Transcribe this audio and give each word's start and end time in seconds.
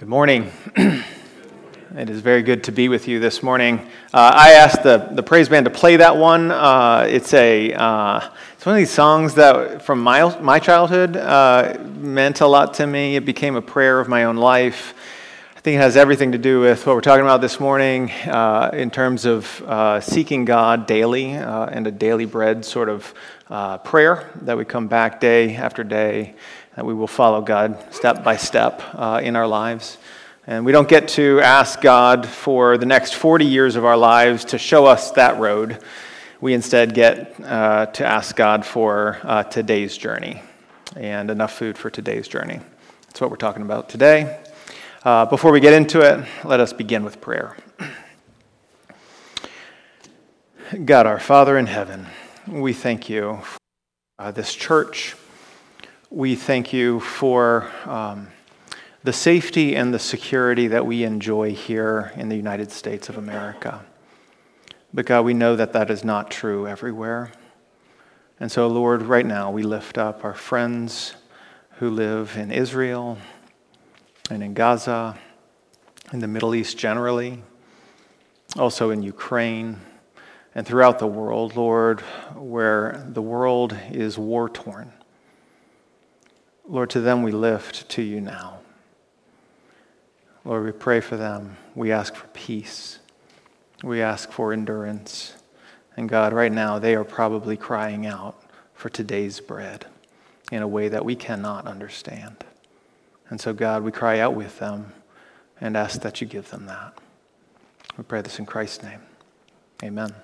Good 0.00 0.08
morning. 0.08 0.50
it 0.76 2.08
is 2.08 2.22
very 2.22 2.40
good 2.40 2.64
to 2.64 2.72
be 2.72 2.88
with 2.88 3.06
you 3.06 3.20
this 3.20 3.42
morning. 3.42 3.80
Uh, 4.14 4.32
I 4.34 4.52
asked 4.52 4.82
the, 4.82 5.10
the 5.12 5.22
praise 5.22 5.50
band 5.50 5.66
to 5.66 5.70
play 5.70 5.96
that 5.96 6.16
one. 6.16 6.50
Uh, 6.50 7.06
it's 7.06 7.34
a 7.34 7.74
uh, 7.74 8.30
it's 8.54 8.64
one 8.64 8.76
of 8.76 8.78
these 8.78 8.90
songs 8.90 9.34
that 9.34 9.82
from 9.82 10.02
my 10.02 10.38
my 10.40 10.58
childhood 10.58 11.18
uh, 11.18 11.76
meant 11.98 12.40
a 12.40 12.46
lot 12.46 12.72
to 12.76 12.86
me. 12.86 13.16
It 13.16 13.26
became 13.26 13.56
a 13.56 13.60
prayer 13.60 14.00
of 14.00 14.08
my 14.08 14.24
own 14.24 14.36
life. 14.36 14.94
I 15.54 15.60
think 15.60 15.74
it 15.74 15.80
has 15.80 15.98
everything 15.98 16.32
to 16.32 16.38
do 16.38 16.60
with 16.60 16.86
what 16.86 16.96
we're 16.96 17.02
talking 17.02 17.26
about 17.26 17.42
this 17.42 17.60
morning 17.60 18.10
uh, 18.10 18.70
in 18.72 18.90
terms 18.90 19.26
of 19.26 19.60
uh, 19.66 20.00
seeking 20.00 20.46
God 20.46 20.86
daily 20.86 21.32
and 21.32 21.86
a 21.86 21.90
daily 21.90 22.24
bread 22.24 22.64
sort 22.64 22.88
of 22.88 23.12
prayer 23.84 24.30
that 24.40 24.56
we 24.56 24.64
come 24.64 24.88
back 24.88 25.20
day 25.20 25.56
after 25.56 25.84
day 25.84 26.36
that 26.76 26.86
we 26.86 26.94
will 26.94 27.06
follow 27.06 27.40
God 27.40 27.92
step 27.92 28.22
by 28.22 28.36
step 28.36 28.82
uh, 28.94 29.20
in 29.22 29.36
our 29.36 29.46
lives. 29.46 29.98
And 30.46 30.64
we 30.64 30.72
don't 30.72 30.88
get 30.88 31.08
to 31.08 31.40
ask 31.40 31.80
God 31.80 32.26
for 32.26 32.78
the 32.78 32.86
next 32.86 33.14
40 33.14 33.44
years 33.44 33.76
of 33.76 33.84
our 33.84 33.96
lives 33.96 34.46
to 34.46 34.58
show 34.58 34.86
us 34.86 35.10
that 35.12 35.38
road. 35.38 35.78
We 36.40 36.54
instead 36.54 36.94
get 36.94 37.38
uh, 37.44 37.86
to 37.86 38.06
ask 38.06 38.34
God 38.36 38.64
for 38.64 39.18
uh, 39.22 39.42
today's 39.44 39.96
journey 39.96 40.42
and 40.96 41.30
enough 41.30 41.52
food 41.52 41.76
for 41.76 41.90
today's 41.90 42.26
journey. 42.26 42.60
That's 43.06 43.20
what 43.20 43.30
we're 43.30 43.36
talking 43.36 43.62
about 43.62 43.88
today. 43.88 44.40
Uh, 45.04 45.26
before 45.26 45.52
we 45.52 45.60
get 45.60 45.72
into 45.72 46.00
it, 46.00 46.26
let 46.44 46.60
us 46.60 46.72
begin 46.72 47.04
with 47.04 47.20
prayer. 47.20 47.56
God, 50.84 51.06
our 51.06 51.18
Father 51.18 51.58
in 51.58 51.66
heaven, 51.66 52.06
we 52.46 52.72
thank 52.72 53.08
you 53.08 53.40
for 53.42 53.58
uh, 54.18 54.30
this 54.30 54.54
church 54.54 55.16
we 56.12 56.34
thank 56.34 56.72
you 56.72 56.98
for 56.98 57.70
um, 57.84 58.26
the 59.04 59.12
safety 59.12 59.76
and 59.76 59.94
the 59.94 59.98
security 59.98 60.66
that 60.66 60.84
we 60.84 61.04
enjoy 61.04 61.54
here 61.54 62.12
in 62.16 62.28
the 62.28 62.34
United 62.34 62.72
States 62.72 63.08
of 63.08 63.16
America. 63.16 63.84
But 64.92 65.06
God, 65.06 65.24
we 65.24 65.34
know 65.34 65.54
that 65.54 65.72
that 65.72 65.88
is 65.88 66.02
not 66.02 66.28
true 66.28 66.66
everywhere. 66.66 67.30
And 68.40 68.50
so, 68.50 68.66
Lord, 68.66 69.02
right 69.02 69.24
now 69.24 69.52
we 69.52 69.62
lift 69.62 69.98
up 69.98 70.24
our 70.24 70.34
friends 70.34 71.14
who 71.78 71.88
live 71.90 72.36
in 72.36 72.50
Israel 72.50 73.16
and 74.30 74.42
in 74.42 74.52
Gaza, 74.52 75.16
in 76.12 76.18
the 76.18 76.26
Middle 76.26 76.56
East 76.56 76.76
generally, 76.76 77.40
also 78.58 78.90
in 78.90 79.04
Ukraine, 79.04 79.80
and 80.56 80.66
throughout 80.66 80.98
the 80.98 81.06
world, 81.06 81.54
Lord, 81.54 82.00
where 82.34 83.06
the 83.06 83.22
world 83.22 83.76
is 83.92 84.18
war 84.18 84.48
torn. 84.48 84.92
Lord, 86.70 86.90
to 86.90 87.00
them 87.00 87.24
we 87.24 87.32
lift 87.32 87.88
to 87.90 88.02
you 88.02 88.20
now. 88.20 88.60
Lord, 90.44 90.64
we 90.64 90.70
pray 90.70 91.00
for 91.00 91.16
them. 91.16 91.56
We 91.74 91.90
ask 91.90 92.14
for 92.14 92.28
peace. 92.28 93.00
We 93.82 94.00
ask 94.00 94.30
for 94.30 94.52
endurance. 94.52 95.34
And 95.96 96.08
God, 96.08 96.32
right 96.32 96.52
now, 96.52 96.78
they 96.78 96.94
are 96.94 97.02
probably 97.02 97.56
crying 97.56 98.06
out 98.06 98.40
for 98.72 98.88
today's 98.88 99.40
bread 99.40 99.86
in 100.52 100.62
a 100.62 100.68
way 100.68 100.88
that 100.88 101.04
we 101.04 101.16
cannot 101.16 101.66
understand. 101.66 102.44
And 103.28 103.40
so, 103.40 103.52
God, 103.52 103.82
we 103.82 103.90
cry 103.90 104.20
out 104.20 104.34
with 104.34 104.60
them 104.60 104.92
and 105.60 105.76
ask 105.76 106.02
that 106.02 106.20
you 106.20 106.26
give 106.28 106.50
them 106.50 106.66
that. 106.66 106.96
We 107.98 108.04
pray 108.04 108.22
this 108.22 108.38
in 108.38 108.46
Christ's 108.46 108.84
name. 108.84 109.00
Amen. 109.82 110.14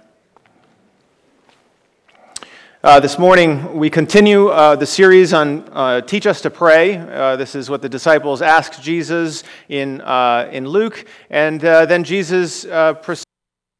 Uh, 2.86 3.00
this 3.00 3.18
morning, 3.18 3.76
we 3.76 3.90
continue 3.90 4.46
uh, 4.46 4.76
the 4.76 4.86
series 4.86 5.32
on 5.32 5.68
uh, 5.72 6.00
Teach 6.02 6.24
Us 6.24 6.40
to 6.42 6.50
Pray. 6.50 6.96
Uh, 6.96 7.34
this 7.34 7.56
is 7.56 7.68
what 7.68 7.82
the 7.82 7.88
disciples 7.88 8.40
asked 8.40 8.80
Jesus 8.80 9.42
in, 9.68 10.00
uh, 10.02 10.48
in 10.52 10.68
Luke. 10.68 11.04
And 11.28 11.64
uh, 11.64 11.86
then 11.86 12.04
Jesus 12.04 12.64
presented 12.64 13.24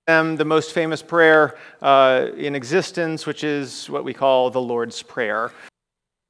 them 0.08 0.34
the 0.34 0.44
most 0.44 0.72
famous 0.72 1.02
prayer 1.02 1.56
in 2.36 2.56
existence, 2.56 3.26
which 3.26 3.44
is 3.44 3.88
what 3.88 4.02
we 4.02 4.12
call 4.12 4.50
the 4.50 4.60
Lord's 4.60 5.04
Prayer. 5.04 5.52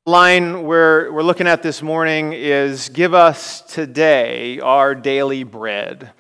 The 0.05 0.13
line 0.13 0.65
we're, 0.65 1.11
we're 1.11 1.23
looking 1.23 1.47
at 1.47 1.63
this 1.63 1.81
morning 1.81 2.35
is 2.35 2.91
Give 2.91 3.15
us 3.15 3.63
today 3.63 4.61
our 4.61 4.95
daily 4.95 5.45
bread. 5.45 6.11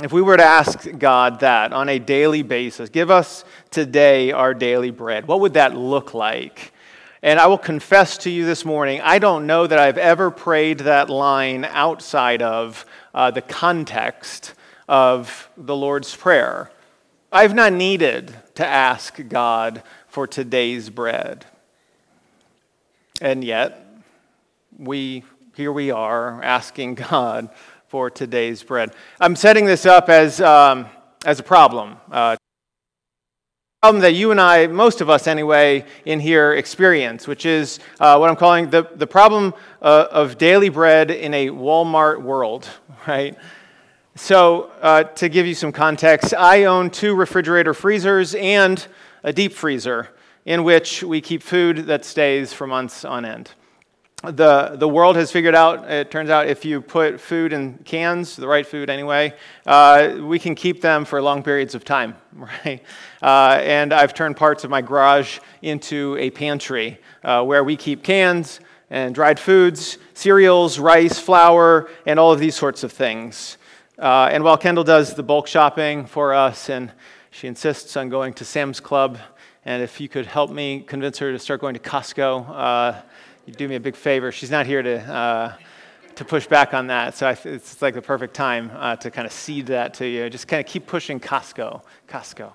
If 0.00 0.10
we 0.10 0.22
were 0.22 0.36
to 0.36 0.44
ask 0.44 0.88
God 0.98 1.40
that 1.40 1.72
on 1.72 1.88
a 1.88 1.98
daily 1.98 2.42
basis, 2.42 2.88
give 2.88 3.10
us 3.10 3.44
today 3.70 4.32
our 4.32 4.54
daily 4.54 4.90
bread, 4.90 5.28
what 5.28 5.40
would 5.40 5.54
that 5.54 5.76
look 5.76 6.14
like? 6.14 6.72
And 7.22 7.38
I 7.38 7.46
will 7.46 7.58
confess 7.58 8.18
to 8.18 8.30
you 8.30 8.44
this 8.44 8.64
morning, 8.64 9.00
I 9.00 9.20
don't 9.20 9.46
know 9.46 9.66
that 9.66 9.78
I've 9.78 9.98
ever 9.98 10.30
prayed 10.30 10.78
that 10.80 11.08
line 11.08 11.64
outside 11.64 12.42
of 12.42 12.84
uh, 13.14 13.30
the 13.30 13.42
context 13.42 14.54
of 14.88 15.48
the 15.56 15.76
Lord's 15.76 16.16
Prayer. 16.16 16.70
I've 17.30 17.54
not 17.54 17.72
needed 17.72 18.34
to 18.56 18.66
ask 18.66 19.20
God 19.28 19.82
for 20.08 20.26
today's 20.26 20.90
bread. 20.90 21.46
And 23.20 23.44
yet, 23.44 23.86
we, 24.76 25.22
here 25.54 25.70
we 25.70 25.92
are 25.92 26.42
asking 26.42 26.94
God 27.10 27.50
for 27.92 28.08
today's 28.08 28.62
bread. 28.62 28.90
I'm 29.20 29.36
setting 29.36 29.66
this 29.66 29.84
up 29.84 30.08
as, 30.08 30.40
um, 30.40 30.86
as 31.26 31.40
a 31.40 31.42
problem. 31.42 31.98
Uh, 32.10 32.36
problem 33.82 34.00
that 34.00 34.14
you 34.14 34.30
and 34.30 34.40
I, 34.40 34.66
most 34.66 35.02
of 35.02 35.10
us 35.10 35.26
anyway, 35.26 35.84
in 36.06 36.18
here 36.18 36.54
experience, 36.54 37.28
which 37.28 37.44
is 37.44 37.80
uh, 38.00 38.16
what 38.16 38.30
I'm 38.30 38.36
calling 38.36 38.70
the, 38.70 38.88
the 38.94 39.06
problem 39.06 39.52
uh, 39.82 40.06
of 40.10 40.38
daily 40.38 40.70
bread 40.70 41.10
in 41.10 41.34
a 41.34 41.48
Walmart 41.48 42.22
world, 42.22 42.66
right? 43.06 43.36
So, 44.14 44.70
uh, 44.80 45.02
to 45.02 45.28
give 45.28 45.46
you 45.46 45.54
some 45.54 45.70
context, 45.70 46.32
I 46.32 46.64
own 46.64 46.88
two 46.88 47.14
refrigerator 47.14 47.74
freezers 47.74 48.34
and 48.34 48.86
a 49.22 49.34
deep 49.34 49.52
freezer 49.52 50.08
in 50.46 50.64
which 50.64 51.02
we 51.02 51.20
keep 51.20 51.42
food 51.42 51.84
that 51.88 52.06
stays 52.06 52.54
for 52.54 52.66
months 52.66 53.04
on 53.04 53.26
end 53.26 53.50
the, 54.22 54.76
the 54.76 54.86
world 54.86 55.16
has 55.16 55.32
figured 55.32 55.54
out, 55.54 55.90
it 55.90 56.10
turns 56.10 56.30
out, 56.30 56.46
if 56.46 56.64
you 56.64 56.80
put 56.80 57.20
food 57.20 57.52
in 57.52 57.78
cans, 57.78 58.36
the 58.36 58.46
right 58.46 58.66
food 58.66 58.88
anyway, 58.88 59.34
uh, 59.66 60.16
we 60.20 60.38
can 60.38 60.54
keep 60.54 60.80
them 60.80 61.04
for 61.04 61.20
long 61.20 61.42
periods 61.42 61.74
of 61.74 61.84
time, 61.84 62.16
right? 62.32 62.82
Uh, 63.20 63.58
and 63.60 63.92
I've 63.92 64.14
turned 64.14 64.36
parts 64.36 64.62
of 64.62 64.70
my 64.70 64.80
garage 64.80 65.40
into 65.60 66.16
a 66.18 66.30
pantry 66.30 67.00
uh, 67.24 67.42
where 67.42 67.64
we 67.64 67.76
keep 67.76 68.04
cans 68.04 68.60
and 68.90 69.14
dried 69.14 69.40
foods, 69.40 69.98
cereals, 70.14 70.78
rice, 70.78 71.18
flour, 71.18 71.90
and 72.06 72.20
all 72.20 72.30
of 72.30 72.38
these 72.38 72.54
sorts 72.54 72.84
of 72.84 72.92
things. 72.92 73.58
Uh, 73.98 74.28
and 74.30 74.44
while 74.44 74.56
Kendall 74.56 74.84
does 74.84 75.14
the 75.14 75.22
bulk 75.22 75.46
shopping 75.48 76.06
for 76.06 76.32
us, 76.32 76.68
and 76.68 76.92
she 77.30 77.48
insists 77.48 77.96
on 77.96 78.08
going 78.08 78.34
to 78.34 78.44
Sam's 78.44 78.78
Club, 78.78 79.18
and 79.64 79.82
if 79.82 80.00
you 80.00 80.08
could 80.08 80.26
help 80.26 80.50
me 80.50 80.80
convince 80.80 81.18
her 81.18 81.32
to 81.32 81.38
start 81.38 81.60
going 81.60 81.74
to 81.74 81.80
Costco, 81.80 82.46
uh, 82.50 83.02
you 83.46 83.52
do 83.52 83.66
me 83.68 83.74
a 83.74 83.80
big 83.80 83.96
favor. 83.96 84.30
She's 84.30 84.50
not 84.50 84.66
here 84.66 84.82
to, 84.82 85.00
uh, 85.00 85.56
to 86.14 86.24
push 86.24 86.46
back 86.46 86.74
on 86.74 86.86
that. 86.88 87.16
So 87.16 87.34
it's 87.44 87.82
like 87.82 87.94
the 87.94 88.02
perfect 88.02 88.34
time 88.34 88.70
uh, 88.74 88.96
to 88.96 89.10
kind 89.10 89.26
of 89.26 89.32
seed 89.32 89.66
that 89.66 89.94
to 89.94 90.06
you. 90.06 90.30
Just 90.30 90.46
kind 90.46 90.64
of 90.64 90.70
keep 90.70 90.86
pushing 90.86 91.18
Costco. 91.18 91.82
Costco. 92.08 92.52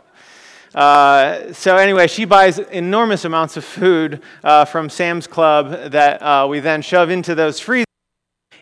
Uh, 0.73 1.51
so 1.53 1.75
anyway, 1.77 2.07
she 2.07 2.25
buys 2.25 2.59
enormous 2.59 3.25
amounts 3.25 3.57
of 3.57 3.65
food 3.65 4.21
uh, 4.43 4.65
from 4.65 4.89
Sam's 4.89 5.27
Club 5.27 5.91
that 5.91 6.21
uh, 6.21 6.47
we 6.49 6.59
then 6.59 6.81
shove 6.81 7.09
into 7.09 7.35
those 7.35 7.59
freezers 7.59 7.85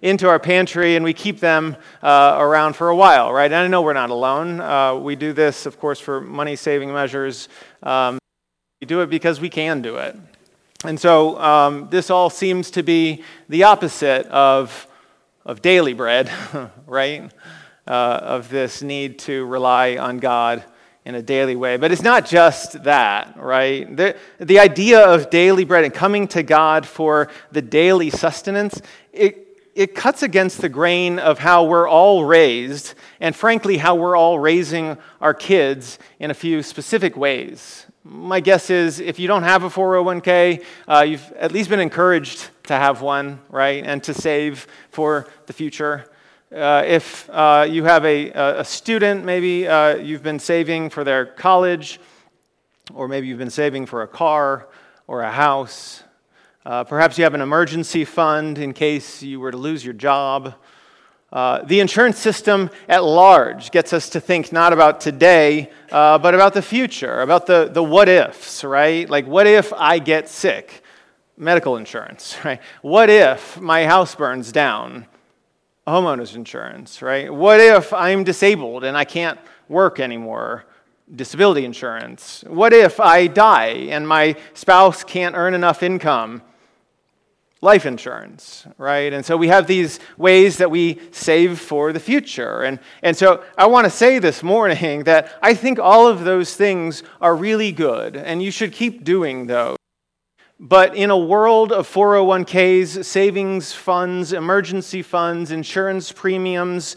into 0.02 0.28
our 0.28 0.40
pantry 0.40 0.96
and 0.96 1.04
we 1.04 1.14
keep 1.14 1.40
them 1.40 1.76
uh, 2.04 2.38
around 2.40 2.76
for 2.76 2.90
a 2.90 2.96
while, 2.96 3.34
right? 3.34 3.46
And 3.46 3.56
I 3.56 3.68
know 3.68 3.82
we're 3.82 3.94
not 3.94 4.10
alone. 4.12 4.60
Uh, 4.60 4.96
we 4.96 5.16
do 5.16 5.34
this, 5.34 5.66
of 5.66 5.80
course, 5.80 6.00
for 6.00 6.22
money 6.22 6.56
saving 6.56 6.94
measures. 6.94 7.50
Um, 7.82 8.20
we 8.82 8.88
do 8.88 9.02
it 9.02 9.10
because 9.10 9.40
we 9.40 9.50
can 9.50 9.82
do 9.82 9.98
it. 9.98 10.16
And 10.84 11.00
so 11.00 11.40
um, 11.40 11.88
this 11.90 12.10
all 12.10 12.30
seems 12.30 12.72
to 12.72 12.84
be 12.84 13.24
the 13.50 13.64
opposite 13.64 14.28
of, 14.28 14.88
of 15.46 15.62
daily 15.62 15.94
bread, 15.94 16.30
right? 16.86 17.32
Uh, 17.88 18.20
of 18.22 18.50
this 18.50 18.82
need 18.82 19.20
to 19.20 19.46
rely 19.46 19.98
on 19.98 20.18
God 20.18 20.64
in 21.06 21.16
a 21.16 21.22
daily 21.22 21.56
way. 21.56 21.78
But 21.78 21.92
it's 21.92 22.02
not 22.02 22.26
just 22.26 22.84
that, 22.84 23.38
right? 23.38 23.96
The, 23.96 24.16
the 24.40 24.60
idea 24.60 25.00
of 25.08 25.30
daily 25.30 25.64
bread 25.64 25.86
and 25.86 25.94
coming 25.94 26.28
to 26.30 26.44
God 26.44 26.86
for 26.86 27.30
the 27.52 27.62
daily 27.62 28.10
sustenance, 28.10 28.82
it, 29.14 29.46
it 29.76 29.94
cuts 29.94 30.24
against 30.24 30.62
the 30.62 30.70
grain 30.70 31.20
of 31.20 31.40
how 31.40 31.64
we're 31.66 31.88
all 31.88 32.26
raised, 32.26 32.96
and 33.20 33.36
frankly, 33.36 33.78
how 33.78 33.96
we're 33.96 34.16
all 34.16 34.40
raising 34.40 34.98
our 35.22 35.34
kids 35.34 36.00
in 36.20 36.32
a 36.32 36.34
few 36.34 36.64
specific 36.64 37.16
ways. 37.16 37.85
My 38.08 38.40
guess 38.40 38.70
is 38.70 39.00
if 39.00 39.18
you 39.18 39.28
don't 39.28 39.42
have 39.42 39.64
a 39.64 39.70
401k, 39.70 40.64
uh, 40.88 41.06
you've 41.08 41.32
at 41.40 41.52
least 41.52 41.72
been 41.72 41.80
encouraged 41.80 42.50
to 42.66 42.76
have 42.76 43.02
one, 43.02 43.40
right? 43.50 43.84
And 43.84 44.04
to 44.04 44.14
save 44.14 44.68
for 44.92 45.28
the 45.48 45.54
future. 45.54 46.06
Uh, 46.56 46.84
if 46.86 47.28
uh, 47.32 47.66
you 47.68 47.84
have 47.86 48.06
a, 48.06 48.30
a 48.60 48.64
student, 48.64 49.26
maybe 49.26 49.68
uh, 49.68 49.96
you've 49.96 50.22
been 50.22 50.38
saving 50.38 50.92
for 50.92 51.04
their 51.04 51.26
college, 51.26 52.00
or 52.94 53.08
maybe 53.08 53.26
you've 53.26 53.40
been 53.40 53.50
saving 53.50 53.88
for 53.88 54.04
a 54.04 54.08
car 54.08 54.68
or 55.08 55.24
a 55.24 55.32
house. 55.32 56.04
Uh, 56.64 56.84
perhaps 56.84 57.18
you 57.18 57.24
have 57.24 57.34
an 57.34 57.42
emergency 57.42 58.06
fund 58.06 58.60
in 58.60 58.72
case 58.72 59.24
you 59.24 59.40
were 59.40 59.50
to 59.50 59.58
lose 59.58 59.84
your 59.84 59.96
job. 59.96 60.54
Uh, 61.36 61.62
the 61.64 61.82
insurance 61.82 62.18
system 62.18 62.70
at 62.88 63.04
large 63.04 63.70
gets 63.70 63.92
us 63.92 64.08
to 64.08 64.22
think 64.22 64.54
not 64.54 64.72
about 64.72 65.02
today, 65.02 65.70
uh, 65.92 66.18
but 66.18 66.34
about 66.34 66.54
the 66.54 66.62
future, 66.62 67.20
about 67.20 67.46
the, 67.46 67.70
the 67.74 67.84
what 67.84 68.08
ifs, 68.08 68.64
right? 68.64 69.10
Like, 69.10 69.28
what 69.28 69.46
if 69.46 69.74
I 69.74 70.00
get 70.00 70.30
sick? 70.30 70.82
Medical 71.36 71.76
insurance, 71.76 72.38
right? 72.46 72.62
What 72.82 73.10
if 73.10 73.60
my 73.60 73.86
house 73.86 74.16
burns 74.16 74.54
down? 74.54 75.08
Homeowners 75.86 76.38
insurance, 76.38 77.02
right? 77.02 77.32
What 77.32 77.60
if 77.60 77.92
I'm 77.92 78.24
disabled 78.24 78.86
and 78.86 78.96
I 78.96 79.04
can't 79.04 79.38
work 79.68 80.00
anymore? 80.00 80.64
Disability 81.14 81.66
insurance. 81.66 82.46
What 82.48 82.72
if 82.72 83.02
I 83.02 83.28
die 83.28 83.90
and 83.92 84.08
my 84.08 84.38
spouse 84.54 85.04
can't 85.04 85.36
earn 85.36 85.54
enough 85.54 85.84
income? 85.84 86.44
Life 87.62 87.86
insurance, 87.86 88.68
right? 88.78 89.12
And 89.12 89.26
so 89.26 89.38
we 89.38 89.48
have 89.48 89.66
these 89.66 90.00
ways 90.18 90.58
that 90.58 90.70
we 90.70 91.00
save 91.12 91.60
for 91.60 91.94
the 91.94 92.00
future. 92.00 92.62
And, 92.62 92.80
and 93.02 93.16
so 93.18 93.44
I 93.58 93.66
want 93.68 93.86
to 93.86 93.90
say 93.90 94.20
this 94.20 94.44
morning 94.44 95.04
that 95.06 95.38
I 95.42 95.54
think 95.54 95.80
all 95.80 96.08
of 96.08 96.24
those 96.24 96.56
things 96.56 97.04
are 97.22 97.36
really 97.36 97.72
good, 97.72 98.16
and 98.16 98.42
you 98.42 98.52
should 98.52 98.72
keep 98.72 99.04
doing 99.04 99.48
those. 99.48 99.78
But 100.58 100.96
in 100.96 101.10
a 101.10 101.18
world 101.18 101.74
of 101.74 101.92
401ks, 101.92 103.04
savings 103.04 103.74
funds, 103.74 104.32
emergency 104.32 105.02
funds, 105.02 105.52
insurance 105.52 106.14
premiums, 106.14 106.96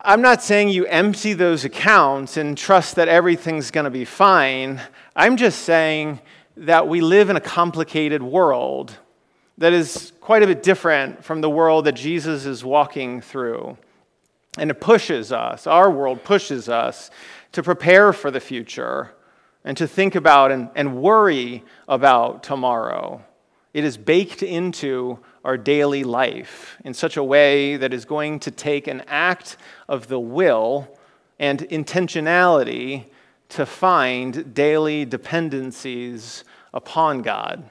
I'm 0.00 0.20
not 0.20 0.42
saying 0.42 0.68
you 0.68 0.84
empty 0.86 1.32
those 1.32 1.64
accounts 1.64 2.36
and 2.36 2.58
trust 2.58 2.96
that 2.96 3.08
everything's 3.08 3.70
going 3.70 3.84
to 3.84 3.90
be 3.90 4.04
fine. 4.04 4.80
I'm 5.16 5.36
just 5.36 5.62
saying 5.62 6.20
that 6.56 6.86
we 6.88 7.00
live 7.00 7.30
in 7.30 7.36
a 7.36 7.40
complicated 7.40 8.22
world 8.22 8.96
that 9.58 9.72
is 9.72 10.12
quite 10.20 10.42
a 10.42 10.46
bit 10.46 10.62
different 10.62 11.24
from 11.24 11.40
the 11.40 11.50
world 11.50 11.84
that 11.84 11.92
Jesus 11.92 12.46
is 12.46 12.64
walking 12.64 13.20
through. 13.20 13.76
And 14.56 14.70
it 14.70 14.80
pushes 14.80 15.30
us, 15.32 15.66
our 15.66 15.90
world 15.90 16.24
pushes 16.24 16.68
us 16.68 17.10
to 17.52 17.62
prepare 17.62 18.12
for 18.12 18.30
the 18.30 18.40
future 18.40 19.12
and 19.64 19.76
to 19.76 19.86
think 19.86 20.14
about 20.14 20.50
and, 20.50 20.70
and 20.74 21.02
worry 21.02 21.64
about 21.88 22.42
tomorrow. 22.42 23.22
It 23.74 23.84
is 23.84 23.96
baked 23.96 24.42
into 24.42 25.18
our 25.44 25.56
daily 25.56 26.04
life 26.04 26.78
in 26.84 26.94
such 26.94 27.16
a 27.16 27.22
way 27.22 27.76
that 27.76 27.92
is 27.92 28.04
going 28.04 28.40
to 28.40 28.50
take 28.50 28.86
an 28.86 29.02
act 29.06 29.56
of 29.88 30.06
the 30.06 30.20
will 30.20 30.88
and 31.38 31.60
intentionality 31.60 33.08
to 33.50 33.66
find 33.66 34.54
daily 34.54 35.04
dependencies 35.04 36.44
upon 36.72 37.22
God 37.22 37.70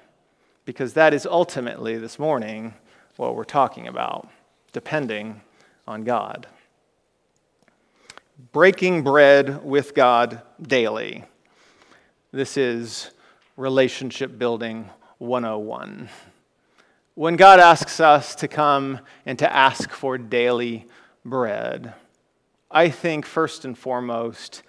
because 0.68 0.92
that 0.92 1.14
is 1.14 1.26
ultimately 1.26 1.98
this 1.98 2.20
morning 2.20 2.74
what 3.16 3.38
we're 3.38 3.46
talking 3.46 3.88
about 3.88 4.30
depending 4.74 5.40
on 5.88 6.04
God. 6.04 6.46
Breaking 8.52 9.02
bread 9.02 9.64
with 9.64 9.96
God 9.96 10.42
daily. 10.62 11.24
This 12.34 12.58
is 12.58 13.12
relationship 13.56 14.38
building 14.38 14.90
101. 15.20 16.10
When 17.16 17.38
God 17.38 17.62
asks 17.62 18.02
us 18.02 18.36
to 18.36 18.50
come 18.50 19.00
and 19.26 19.40
to 19.40 19.52
ask 19.52 19.90
for 19.90 20.18
daily 20.18 20.86
bread, 21.24 21.94
I 22.70 22.90
think 22.90 23.26
first 23.26 23.64
and 23.64 23.78
foremost, 23.78 24.64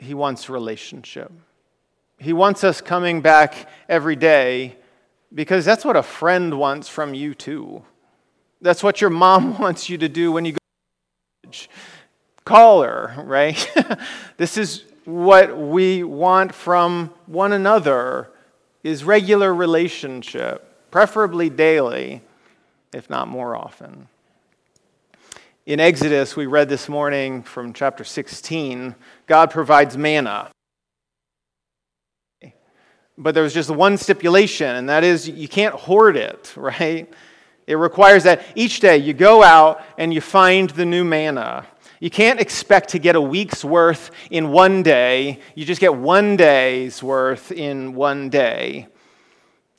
He 0.00 0.14
wants 0.14 0.50
relationship. 0.50 1.30
He 2.18 2.32
wants 2.32 2.64
us 2.64 2.80
coming 2.80 3.20
back 3.20 3.68
every 3.88 4.16
day 4.16 4.74
because 5.34 5.64
that's 5.64 5.84
what 5.84 5.96
a 5.96 6.02
friend 6.02 6.58
wants 6.58 6.88
from 6.88 7.14
you, 7.14 7.34
too. 7.34 7.84
That's 8.60 8.82
what 8.82 9.00
your 9.00 9.10
mom 9.10 9.58
wants 9.60 9.88
you 9.88 9.98
to 9.98 10.08
do 10.08 10.32
when 10.32 10.44
you 10.44 10.52
go 10.52 10.58
to 10.58 11.46
college. 11.46 11.70
Call 12.44 12.82
her, 12.82 13.14
right? 13.24 13.70
this 14.36 14.56
is 14.56 14.84
what 15.04 15.56
we 15.56 16.02
want 16.02 16.54
from 16.54 17.12
one 17.26 17.52
another 17.52 18.30
is 18.82 19.04
regular 19.04 19.54
relationship, 19.54 20.90
preferably 20.90 21.50
daily, 21.50 22.22
if 22.92 23.10
not 23.10 23.28
more 23.28 23.56
often. 23.56 24.08
In 25.66 25.80
Exodus, 25.80 26.36
we 26.36 26.46
read 26.46 26.70
this 26.70 26.88
morning 26.88 27.42
from 27.42 27.74
chapter 27.74 28.02
16, 28.02 28.94
God 29.26 29.50
provides 29.50 29.98
manna. 29.98 30.50
But 33.20 33.34
there's 33.34 33.52
just 33.52 33.68
one 33.68 33.96
stipulation, 33.96 34.76
and 34.76 34.88
that 34.88 35.02
is 35.02 35.28
you 35.28 35.48
can't 35.48 35.74
hoard 35.74 36.16
it, 36.16 36.54
right? 36.56 37.12
It 37.66 37.74
requires 37.74 38.22
that 38.22 38.46
each 38.54 38.80
day 38.80 38.96
you 38.96 39.12
go 39.12 39.42
out 39.42 39.84
and 39.98 40.14
you 40.14 40.20
find 40.20 40.70
the 40.70 40.86
new 40.86 41.04
manna. 41.04 41.66
You 42.00 42.10
can't 42.10 42.40
expect 42.40 42.90
to 42.90 43.00
get 43.00 43.16
a 43.16 43.20
week's 43.20 43.64
worth 43.64 44.12
in 44.30 44.52
one 44.52 44.84
day. 44.84 45.40
You 45.56 45.64
just 45.64 45.80
get 45.80 45.94
one 45.94 46.36
day's 46.36 47.02
worth 47.02 47.50
in 47.50 47.94
one 47.94 48.30
day. 48.30 48.86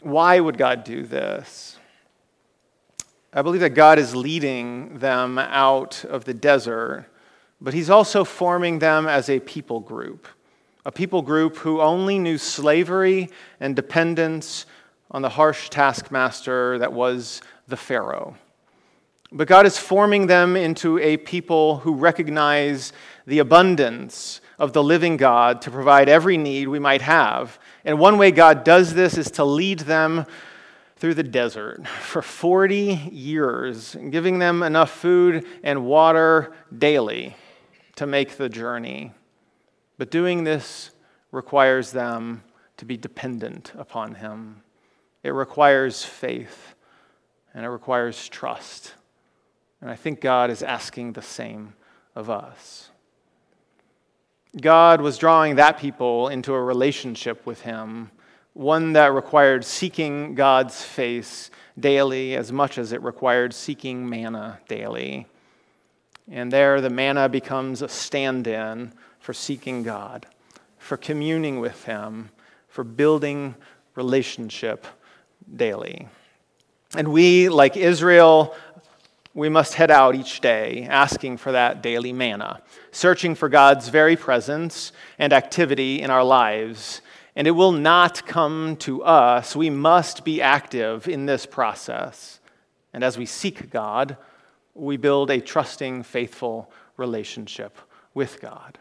Why 0.01 0.39
would 0.39 0.57
God 0.57 0.83
do 0.83 1.03
this? 1.03 1.77
I 3.31 3.41
believe 3.41 3.61
that 3.61 3.69
God 3.69 3.99
is 3.99 4.13
leading 4.15 4.99
them 4.99 5.37
out 5.37 6.03
of 6.03 6.25
the 6.25 6.33
desert, 6.33 7.05
but 7.61 7.73
He's 7.73 7.89
also 7.89 8.25
forming 8.25 8.79
them 8.79 9.07
as 9.07 9.29
a 9.29 9.39
people 9.39 9.79
group 9.79 10.27
a 10.85 10.91
people 10.91 11.21
group 11.21 11.57
who 11.57 11.81
only 11.81 12.17
knew 12.19 12.37
slavery 12.37 13.29
and 13.59 13.75
dependence 13.75 14.65
on 15.11 15.21
the 15.21 15.29
harsh 15.29 15.69
taskmaster 15.69 16.77
that 16.79 16.93
was 16.93 17.41
the 17.67 17.77
Pharaoh. 17.77 18.35
But 19.31 19.47
God 19.47 19.65
is 19.65 19.77
forming 19.77 20.27
them 20.27 20.55
into 20.55 20.97
a 20.97 21.17
people 21.17 21.77
who 21.77 21.93
recognize 21.93 22.93
the 23.27 23.39
abundance 23.39 24.41
of 24.57 24.73
the 24.73 24.83
living 24.83 25.17
God 25.17 25.61
to 25.63 25.71
provide 25.71 26.09
every 26.09 26.37
need 26.37 26.67
we 26.67 26.79
might 26.79 27.03
have. 27.03 27.59
And 27.85 27.99
one 27.99 28.17
way 28.17 28.31
God 28.31 28.63
does 28.63 28.93
this 28.93 29.17
is 29.17 29.29
to 29.31 29.45
lead 29.45 29.79
them 29.79 30.25
through 30.95 31.13
the 31.13 31.23
desert 31.23 31.87
for 32.01 32.21
40 32.21 33.09
years, 33.11 33.95
giving 34.09 34.39
them 34.39 34.63
enough 34.63 34.91
food 34.91 35.45
and 35.63 35.85
water 35.85 36.51
daily 36.75 37.35
to 37.95 38.07
make 38.07 38.37
the 38.37 38.49
journey. 38.49 39.11
But 39.99 40.11
doing 40.11 40.45
this 40.45 40.91
requires 41.33 41.91
them 41.91 42.41
to 42.77 42.85
be 42.85 42.95
dependent 42.95 43.73
upon 43.77 44.15
Him. 44.15 44.63
It 45.23 45.31
requires 45.31 46.05
faith 46.05 46.73
and 47.53 47.65
it 47.65 47.69
requires 47.69 48.29
trust. 48.29 48.93
And 49.81 49.91
I 49.91 49.95
think 49.95 50.21
God 50.21 50.49
is 50.49 50.63
asking 50.63 51.13
the 51.13 51.21
same 51.21 51.73
of 52.15 52.29
us. 52.29 52.89
God 54.59 55.01
was 55.01 55.17
drawing 55.17 55.57
that 55.57 55.77
people 55.77 56.29
into 56.29 56.53
a 56.53 56.63
relationship 56.63 57.45
with 57.45 57.61
Him, 57.61 58.09
one 58.53 58.93
that 58.93 59.13
required 59.13 59.65
seeking 59.65 60.33
God's 60.33 60.81
face 60.81 61.51
daily 61.77 62.37
as 62.37 62.53
much 62.53 62.77
as 62.77 62.93
it 62.93 63.03
required 63.03 63.53
seeking 63.53 64.07
manna 64.09 64.61
daily. 64.69 65.27
And 66.31 66.53
there, 66.53 66.79
the 66.79 66.89
manna 66.89 67.27
becomes 67.27 67.81
a 67.81 67.89
stand 67.89 68.47
in 68.47 68.93
for 69.19 69.33
seeking 69.33 69.83
God, 69.83 70.25
for 70.77 70.97
communing 70.97 71.59
with 71.59 71.83
Him, 71.85 72.29
for 72.67 72.83
building 72.83 73.55
relationship 73.95 74.85
daily. 75.55 76.07
And 76.95 77.09
we, 77.09 77.49
like 77.49 77.77
Israel, 77.77 78.55
we 79.33 79.49
must 79.49 79.75
head 79.75 79.91
out 79.91 80.15
each 80.15 80.41
day 80.41 80.87
asking 80.89 81.37
for 81.37 81.51
that 81.51 81.83
daily 81.83 82.13
manna, 82.13 82.61
searching 82.91 83.35
for 83.35 83.47
God's 83.47 83.89
very 83.89 84.15
presence 84.15 84.91
and 85.19 85.33
activity 85.33 86.01
in 86.01 86.09
our 86.09 86.23
lives. 86.23 87.01
And 87.35 87.47
it 87.47 87.51
will 87.51 87.71
not 87.71 88.25
come 88.25 88.75
to 88.77 89.03
us. 89.03 89.55
We 89.55 89.69
must 89.69 90.25
be 90.25 90.41
active 90.41 91.07
in 91.07 91.25
this 91.25 91.45
process. 91.45 92.39
And 92.91 93.03
as 93.03 93.17
we 93.17 93.25
seek 93.25 93.69
God, 93.69 94.17
we 94.73 94.97
build 94.97 95.29
a 95.29 95.39
trusting, 95.39 96.03
faithful 96.03 96.71
relationship 96.97 97.77
with 98.13 98.41
God. 98.41 98.77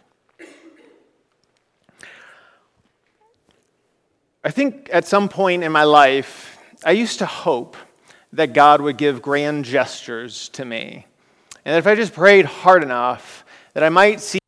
I 4.49 4.50
think 4.50 4.88
at 4.90 5.07
some 5.07 5.28
point 5.28 5.62
in 5.62 5.73
my 5.73 5.85
life, 5.85 6.59
I 6.83 6.93
used 6.93 7.19
to 7.19 7.26
hope 7.26 7.76
that 8.33 8.55
God 8.55 8.81
would 8.81 8.97
give 8.97 9.21
grand 9.21 9.67
gestures 9.67 10.49
to 10.55 10.64
me. 10.64 11.05
And 11.67 11.75
that 11.75 11.81
if 11.81 11.87
I 11.87 11.95
just 11.95 12.14
prayed 12.14 12.47
hard 12.47 12.83
enough, 12.83 13.45
that 13.75 13.83
I 13.83 13.90
might 13.90 14.23
see 14.23 14.38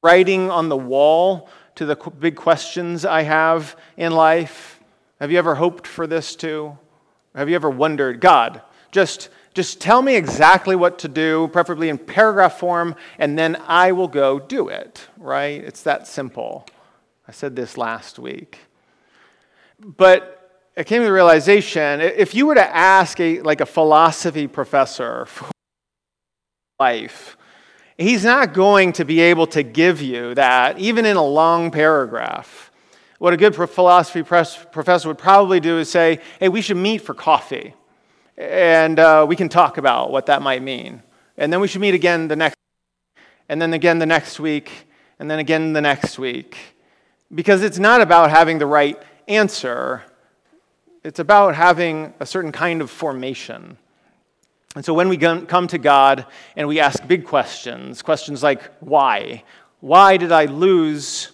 writing 0.00 0.48
on 0.48 0.68
the 0.68 0.76
wall 0.76 1.48
to 1.74 1.84
the 1.84 1.96
big 1.96 2.36
questions 2.36 3.04
I 3.04 3.22
have 3.22 3.74
in 3.96 4.12
life. 4.12 4.78
Have 5.18 5.32
you 5.32 5.38
ever 5.38 5.56
hoped 5.56 5.88
for 5.88 6.06
this 6.06 6.36
too? 6.36 6.78
Have 7.34 7.48
you 7.48 7.56
ever 7.56 7.68
wondered, 7.68 8.20
God, 8.20 8.62
just, 8.92 9.28
just 9.54 9.80
tell 9.80 10.02
me 10.02 10.14
exactly 10.14 10.76
what 10.76 11.00
to 11.00 11.08
do, 11.08 11.48
preferably 11.48 11.88
in 11.88 11.98
paragraph 11.98 12.60
form, 12.60 12.94
and 13.18 13.36
then 13.36 13.60
I 13.66 13.90
will 13.90 14.06
go 14.06 14.38
do 14.38 14.68
it, 14.68 15.08
right? 15.16 15.60
It's 15.64 15.82
that 15.82 16.06
simple. 16.06 16.64
I 17.26 17.32
said 17.32 17.56
this 17.56 17.76
last 17.76 18.20
week. 18.20 18.60
But 19.84 20.38
I 20.76 20.84
came 20.84 21.00
to 21.00 21.06
the 21.06 21.12
realization 21.12 22.00
if 22.00 22.34
you 22.34 22.46
were 22.46 22.54
to 22.54 22.76
ask 22.76 23.18
a, 23.18 23.40
like 23.40 23.60
a 23.60 23.66
philosophy 23.66 24.46
professor 24.46 25.26
for 25.26 25.50
life. 26.78 27.36
He's 27.98 28.24
not 28.24 28.54
going 28.54 28.92
to 28.94 29.04
be 29.04 29.20
able 29.20 29.46
to 29.48 29.62
give 29.62 30.00
you 30.00 30.34
that, 30.34 30.78
even 30.78 31.04
in 31.04 31.16
a 31.16 31.24
long 31.24 31.70
paragraph. 31.70 32.70
What 33.18 33.32
a 33.32 33.36
good 33.36 33.54
philosophy 33.54 34.22
professor 34.22 35.08
would 35.08 35.18
probably 35.18 35.60
do 35.60 35.78
is 35.78 35.90
say, 35.90 36.20
hey, 36.40 36.48
we 36.48 36.62
should 36.62 36.76
meet 36.76 36.98
for 36.98 37.14
coffee, 37.14 37.74
and 38.36 38.98
uh, 38.98 39.26
we 39.28 39.36
can 39.36 39.48
talk 39.48 39.78
about 39.78 40.10
what 40.10 40.26
that 40.26 40.42
might 40.42 40.62
mean. 40.62 41.02
And 41.36 41.52
then 41.52 41.60
we 41.60 41.68
should 41.68 41.80
meet 41.80 41.94
again 41.94 42.28
the 42.28 42.36
next, 42.36 42.56
and 43.48 43.60
then 43.60 43.74
again 43.74 43.98
the 43.98 44.06
next 44.06 44.40
week, 44.40 44.88
and 45.18 45.30
then 45.30 45.38
again 45.38 45.72
the 45.72 45.80
next 45.80 46.18
week. 46.18 46.56
Because 47.32 47.62
it's 47.62 47.78
not 47.78 48.00
about 48.00 48.30
having 48.30 48.58
the 48.58 48.66
right 48.66 49.00
answer, 49.28 50.02
it's 51.04 51.18
about 51.18 51.54
having 51.54 52.14
a 52.20 52.26
certain 52.26 52.52
kind 52.52 52.80
of 52.80 52.90
formation. 52.90 53.76
And 54.74 54.84
so 54.84 54.94
when 54.94 55.08
we 55.08 55.18
come 55.18 55.66
to 55.68 55.78
God 55.78 56.26
and 56.56 56.66
we 56.66 56.80
ask 56.80 57.06
big 57.06 57.26
questions, 57.26 58.02
questions 58.02 58.42
like, 58.42 58.62
why? 58.80 59.44
Why 59.80 60.16
did 60.16 60.32
I 60.32 60.46
lose 60.46 61.32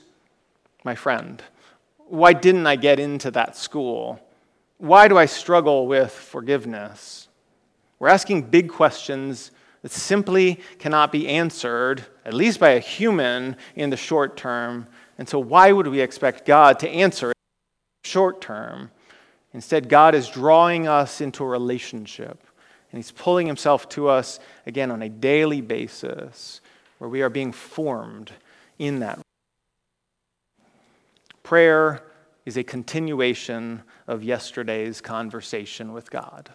my 0.84 0.94
friend? 0.94 1.42
Why 1.98 2.32
didn't 2.32 2.66
I 2.66 2.76
get 2.76 2.98
into 2.98 3.30
that 3.32 3.56
school? 3.56 4.20
Why 4.78 5.06
do 5.08 5.18
I 5.18 5.26
struggle 5.26 5.86
with 5.86 6.12
forgiveness? 6.12 7.28
We're 7.98 8.08
asking 8.08 8.42
big 8.42 8.70
questions 8.70 9.50
that 9.82 9.92
simply 9.92 10.60
cannot 10.78 11.12
be 11.12 11.28
answered, 11.28 12.04
at 12.24 12.34
least 12.34 12.58
by 12.58 12.70
a 12.70 12.80
human, 12.80 13.56
in 13.76 13.90
the 13.90 13.96
short 13.96 14.36
term. 14.36 14.86
And 15.18 15.28
so, 15.28 15.38
why 15.38 15.72
would 15.72 15.86
we 15.86 16.00
expect 16.00 16.46
God 16.46 16.78
to 16.80 16.88
answer 16.88 17.32
short 18.04 18.40
term? 18.40 18.90
Instead, 19.52 19.88
God 19.88 20.14
is 20.14 20.28
drawing 20.28 20.86
us 20.86 21.20
into 21.20 21.44
a 21.44 21.48
relationship. 21.48 22.44
And 22.90 22.98
he's 22.98 23.10
pulling 23.10 23.46
himself 23.46 23.88
to 23.90 24.08
us 24.08 24.40
again 24.66 24.90
on 24.90 25.02
a 25.02 25.08
daily 25.08 25.60
basis 25.60 26.60
where 26.98 27.10
we 27.10 27.22
are 27.22 27.28
being 27.28 27.52
formed 27.52 28.32
in 28.78 29.00
that. 29.00 29.18
Prayer 31.42 32.02
is 32.44 32.56
a 32.56 32.64
continuation 32.64 33.82
of 34.06 34.22
yesterday's 34.22 35.00
conversation 35.00 35.92
with 35.92 36.10
God. 36.10 36.50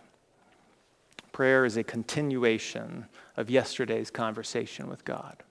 Prayer 1.31 1.65
is 1.65 1.77
a 1.77 1.83
continuation 1.83 3.05
of 3.38 3.50
yesterday's 3.50 4.12
conversation 4.12 4.88
with 4.88 5.05
God. 5.05 5.43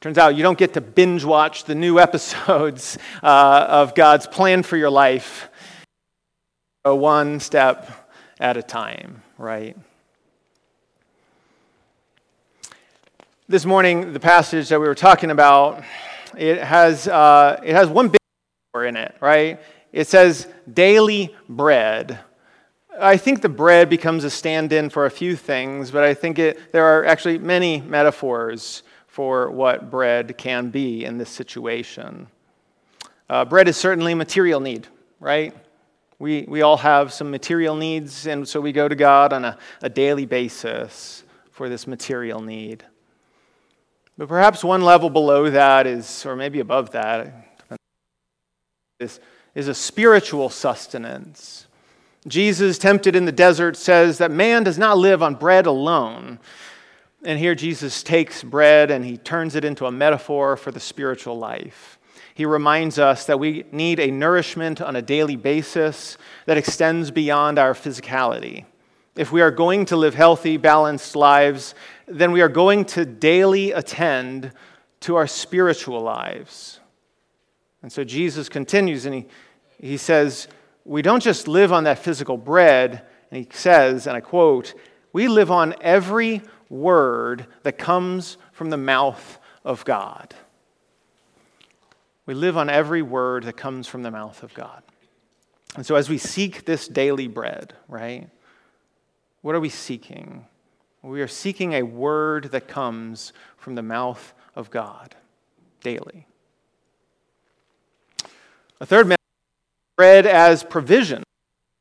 Turns 0.00 0.18
out 0.18 0.36
you 0.36 0.42
don't 0.42 0.58
get 0.58 0.74
to 0.74 0.80
binge 0.80 1.24
watch 1.24 1.64
the 1.64 1.74
new 1.74 1.98
episodes 2.06 2.98
uh, 3.22 3.66
of 3.68 3.94
God's 3.94 4.26
plan 4.26 4.62
for 4.62 4.76
your 4.76 4.90
life 4.90 5.48
one 6.94 7.40
step 7.40 8.08
at 8.38 8.56
a 8.56 8.62
time, 8.62 9.22
right? 9.38 9.76
This 13.48 13.64
morning, 13.64 14.12
the 14.12 14.20
passage 14.20 14.68
that 14.68 14.80
we 14.80 14.86
were 14.86 14.94
talking 14.94 15.30
about, 15.30 15.82
it 16.36 16.62
has, 16.62 17.08
uh, 17.08 17.60
it 17.64 17.74
has 17.74 17.88
one 17.88 18.08
big 18.08 18.20
in 18.84 18.96
it, 18.96 19.16
right? 19.20 19.60
It 19.92 20.06
says 20.06 20.46
daily 20.70 21.34
bread. 21.48 22.18
I 23.00 23.16
think 23.16 23.40
the 23.40 23.48
bread 23.48 23.88
becomes 23.88 24.24
a 24.24 24.30
stand 24.30 24.72
in 24.72 24.90
for 24.90 25.06
a 25.06 25.10
few 25.10 25.34
things, 25.34 25.90
but 25.90 26.04
I 26.04 26.12
think 26.12 26.38
it, 26.38 26.72
there 26.72 26.84
are 26.84 27.04
actually 27.04 27.38
many 27.38 27.80
metaphors 27.80 28.82
for 29.16 29.50
what 29.50 29.90
bread 29.90 30.36
can 30.36 30.68
be 30.68 31.06
in 31.06 31.16
this 31.16 31.30
situation. 31.30 32.26
Uh, 33.30 33.46
bread 33.46 33.66
is 33.66 33.74
certainly 33.74 34.12
a 34.12 34.16
material 34.16 34.60
need, 34.60 34.86
right? 35.20 35.56
We, 36.18 36.44
we 36.46 36.60
all 36.60 36.76
have 36.76 37.14
some 37.14 37.30
material 37.30 37.76
needs, 37.76 38.26
and 38.26 38.46
so 38.46 38.60
we 38.60 38.72
go 38.72 38.88
to 38.88 38.94
God 38.94 39.32
on 39.32 39.46
a, 39.46 39.56
a 39.80 39.88
daily 39.88 40.26
basis 40.26 41.24
for 41.50 41.70
this 41.70 41.86
material 41.86 42.42
need. 42.42 42.84
But 44.18 44.28
perhaps 44.28 44.62
one 44.62 44.82
level 44.82 45.08
below 45.08 45.48
that 45.48 45.86
is, 45.86 46.26
or 46.26 46.36
maybe 46.36 46.60
above 46.60 46.90
that, 46.90 47.56
is, 49.00 49.18
is 49.54 49.66
a 49.66 49.74
spiritual 49.74 50.50
sustenance. 50.50 51.66
Jesus, 52.28 52.76
tempted 52.76 53.16
in 53.16 53.24
the 53.24 53.32
desert, 53.32 53.78
says 53.78 54.18
that 54.18 54.30
man 54.30 54.62
does 54.62 54.76
not 54.76 54.98
live 54.98 55.22
on 55.22 55.36
bread 55.36 55.64
alone. 55.64 56.38
And 57.26 57.38
here 57.38 57.54
Jesus 57.54 58.02
takes 58.02 58.42
bread 58.42 58.90
and 58.90 59.04
he 59.04 59.18
turns 59.18 59.54
it 59.54 59.64
into 59.64 59.84
a 59.84 59.92
metaphor 59.92 60.56
for 60.56 60.70
the 60.70 60.80
spiritual 60.80 61.36
life 61.38 61.96
he 62.36 62.44
reminds 62.44 62.98
us 62.98 63.24
that 63.24 63.40
we 63.40 63.64
need 63.72 63.98
a 63.98 64.10
nourishment 64.10 64.82
on 64.82 64.94
a 64.94 65.00
daily 65.00 65.36
basis 65.36 66.18
that 66.44 66.58
extends 66.58 67.10
beyond 67.10 67.58
our 67.58 67.72
physicality. 67.72 68.66
If 69.14 69.32
we 69.32 69.40
are 69.40 69.50
going 69.50 69.86
to 69.86 69.96
live 69.96 70.14
healthy, 70.14 70.58
balanced 70.58 71.16
lives, 71.16 71.74
then 72.06 72.32
we 72.32 72.42
are 72.42 72.50
going 72.50 72.84
to 72.84 73.06
daily 73.06 73.72
attend 73.72 74.52
to 75.00 75.16
our 75.16 75.26
spiritual 75.26 76.02
lives. 76.02 76.78
And 77.80 77.90
so 77.90 78.04
Jesus 78.04 78.50
continues 78.50 79.06
and 79.06 79.14
he, 79.14 79.26
he 79.80 79.96
says, 79.96 80.46
We 80.84 81.00
don't 81.00 81.22
just 81.22 81.48
live 81.48 81.72
on 81.72 81.84
that 81.84 82.00
physical 82.00 82.36
bread. 82.36 83.00
And 83.30 83.42
he 83.42 83.48
says, 83.50 84.06
and 84.06 84.14
I 84.14 84.20
quote, 84.20 84.74
We 85.10 85.26
live 85.26 85.50
on 85.50 85.74
every 85.80 86.42
word 86.68 87.46
that 87.62 87.78
comes 87.78 88.36
from 88.52 88.70
the 88.70 88.76
mouth 88.76 89.38
of 89.64 89.84
God. 89.84 90.34
We 92.26 92.34
live 92.34 92.56
on 92.56 92.68
every 92.68 93.02
word 93.02 93.44
that 93.44 93.56
comes 93.56 93.86
from 93.86 94.02
the 94.02 94.10
mouth 94.10 94.42
of 94.42 94.52
God. 94.54 94.82
And 95.76 95.84
so, 95.84 95.94
as 95.94 96.08
we 96.08 96.18
seek 96.18 96.64
this 96.64 96.88
daily 96.88 97.28
bread, 97.28 97.74
right, 97.88 98.28
what 99.42 99.54
are 99.54 99.60
we 99.60 99.68
seeking? 99.68 100.46
We 101.02 101.20
are 101.20 101.28
seeking 101.28 101.74
a 101.74 101.82
word 101.82 102.50
that 102.50 102.66
comes 102.66 103.32
from 103.56 103.76
the 103.76 103.82
mouth 103.82 104.34
of 104.56 104.70
God 104.70 105.14
daily. 105.82 106.26
A 108.80 108.86
third 108.86 109.06
message 109.06 109.16
bread 109.96 110.26
as 110.26 110.62
provision, 110.62 111.22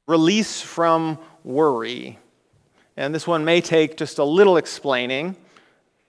release 0.08 0.62
from 0.62 1.18
worry. 1.44 2.20
And 2.98 3.14
this 3.14 3.28
one 3.28 3.44
may 3.44 3.62
take 3.62 3.98
just 3.98 4.20
a 4.20 4.24
little 4.24 4.58
explaining. 4.58 5.36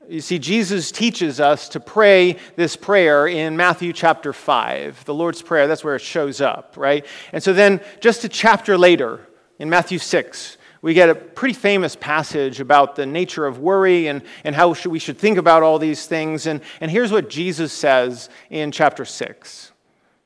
You 0.09 0.21
see, 0.21 0.39
Jesus 0.39 0.93
teaches 0.93 1.41
us 1.41 1.69
to 1.71 1.81
pray 1.81 2.37
this 2.55 2.77
prayer 2.77 3.27
in 3.27 3.57
Matthew 3.57 3.93
chapter 3.93 4.33
5, 4.33 5.05
the 5.05 5.15
Lord's 5.15 5.43
Prayer. 5.43 5.67
That's 5.67 5.83
where 5.83 5.97
it 5.97 6.03
shows 6.03 6.41
up, 6.41 6.75
right? 6.77 7.05
And 7.33 7.43
so 7.43 7.53
then, 7.53 7.81
just 8.01 8.23
a 8.23 8.29
chapter 8.29 8.79
later, 8.79 9.27
in 9.59 9.69
Matthew 9.69 9.99
6, 9.99 10.59
we 10.81 10.95
get 10.95 11.09
a 11.09 11.15
pretty 11.17 11.55
famous 11.55 11.97
passage 11.97 12.61
about 12.61 12.95
the 12.95 13.07
nature 13.07 13.47
of 13.47 13.59
worry 13.59 14.07
and, 14.07 14.23
and 14.45 14.55
how 14.55 14.75
should, 14.75 14.93
we 14.93 15.01
should 15.01 15.19
think 15.19 15.39
about 15.39 15.65
all 15.65 15.81
these 15.81 16.07
things. 16.07 16.47
And, 16.47 16.61
and 16.81 16.89
here's 16.89 17.11
what 17.11 17.29
Jesus 17.29 17.73
says 17.73 18.29
in 18.51 18.71
chapter 18.71 19.05
6 19.05 19.73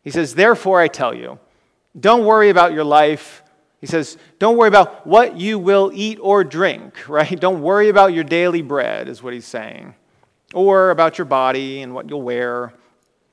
He 0.03 0.11
says, 0.11 0.35
Therefore, 0.35 0.79
I 0.79 0.89
tell 0.89 1.15
you, 1.15 1.39
don't 1.99 2.27
worry 2.27 2.51
about 2.51 2.75
your 2.75 2.85
life 2.85 3.43
he 3.81 3.87
says, 3.87 4.19
Don't 4.39 4.57
worry 4.57 4.69
about 4.69 5.07
what 5.07 5.37
you 5.37 5.59
will 5.59 5.91
eat 5.95 6.19
or 6.21 6.45
drink, 6.45 7.09
right? 7.09 7.39
Don't 7.39 7.63
worry 7.63 7.89
about 7.89 8.13
your 8.13 8.25
daily 8.25 8.63
bread, 8.63 9.09
is 9.09 9.23
what 9.23 9.33
he's 9.33 9.47
saying, 9.47 9.95
or 10.55 10.91
about 10.91 11.19
your 11.19 11.25
body 11.25 11.83
and 11.83 11.95
what 11.95 12.09
you'll 12.09 12.23
wear. 12.23 12.75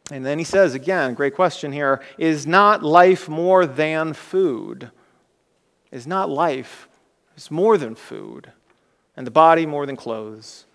And 0.09 0.25
then 0.25 0.37
he 0.37 0.45
says, 0.45 0.73
again, 0.73 1.15
great 1.15 1.35
question 1.35 1.73
here 1.73 2.01
is 2.17 2.47
not 2.47 2.81
life 2.81 3.27
more 3.27 3.65
than 3.65 4.13
food? 4.13 4.91
Is 5.91 6.07
not 6.07 6.29
life 6.29 6.87
is 7.35 7.51
more 7.51 7.77
than 7.77 7.95
food, 7.95 8.51
and 9.15 9.27
the 9.27 9.31
body 9.31 9.65
more 9.65 9.85
than 9.85 9.95
clothes? 9.95 10.65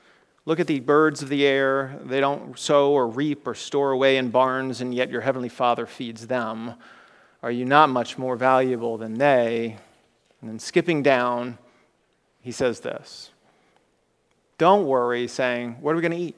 Look 0.45 0.59
at 0.59 0.67
the 0.67 0.81
birds 0.81 1.23
of 1.23 1.29
the 1.29 1.47
air. 1.47 1.99
They 2.05 2.21
don't 2.21 2.59
sow 2.59 2.93
or 2.93 3.07
reap 3.07 3.47
or 3.47 3.55
store 3.55 3.93
away 3.93 4.17
in 4.17 4.31
barns, 4.31 4.81
and 4.81 4.95
yet 4.95 5.11
your 5.11 5.21
heavenly 5.21 5.49
Father 5.49 5.87
feeds 5.87 6.27
them. 6.27 6.75
Are 7.43 7.51
you 7.51 7.65
not 7.65 7.91
much 7.91 8.19
more 8.19 8.37
valuable 8.37 8.99
than 8.99 9.15
they? 9.15 9.77
And 10.41 10.51
then 10.51 10.59
skipping 10.59 11.03
down, 11.03 11.59
he 12.41 12.53
says 12.53 12.81
this 12.81 13.31
Don't 14.59 14.87
worry, 14.87 15.27
saying, 15.29 15.77
What 15.81 15.93
are 15.93 15.97
we 15.97 16.03
going 16.03 16.13
to 16.13 16.19
eat? 16.19 16.37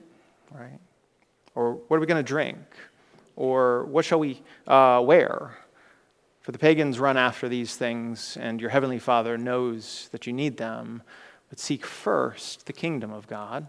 Right? 0.51 0.81
Or 1.55 1.75
what 1.75 1.97
are 1.97 2.01
we 2.01 2.07
going 2.07 2.25
to 2.25 2.27
drink? 2.29 2.59
Or 3.37 3.85
what 3.87 4.05
shall 4.05 4.21
we 4.21 4.43
uh, 4.67 5.03
wear? 5.05 5.59
For 6.41 6.53
the 6.53 6.59
pagans 6.59 6.99
run 6.99 7.17
after 7.17 7.49
these 7.49 7.75
things, 7.75 8.37
and 8.39 8.61
your 8.61 8.71
heavenly 8.71 8.99
Father 8.99 9.39
knows 9.39 10.09
that 10.13 10.27
you 10.27 10.33
need 10.33 10.59
them. 10.59 11.03
But 11.49 11.59
seek 11.59 11.87
first 11.87 12.67
the 12.67 12.73
kingdom 12.73 13.13
of 13.13 13.27
God 13.27 13.69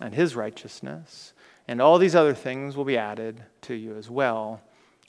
and 0.00 0.14
his 0.14 0.36
righteousness, 0.36 1.32
and 1.66 1.80
all 1.80 1.98
these 1.98 2.14
other 2.14 2.34
things 2.34 2.76
will 2.76 2.84
be 2.84 2.98
added 2.98 3.42
to 3.62 3.74
you 3.74 3.96
as 3.96 4.08
well. 4.08 4.60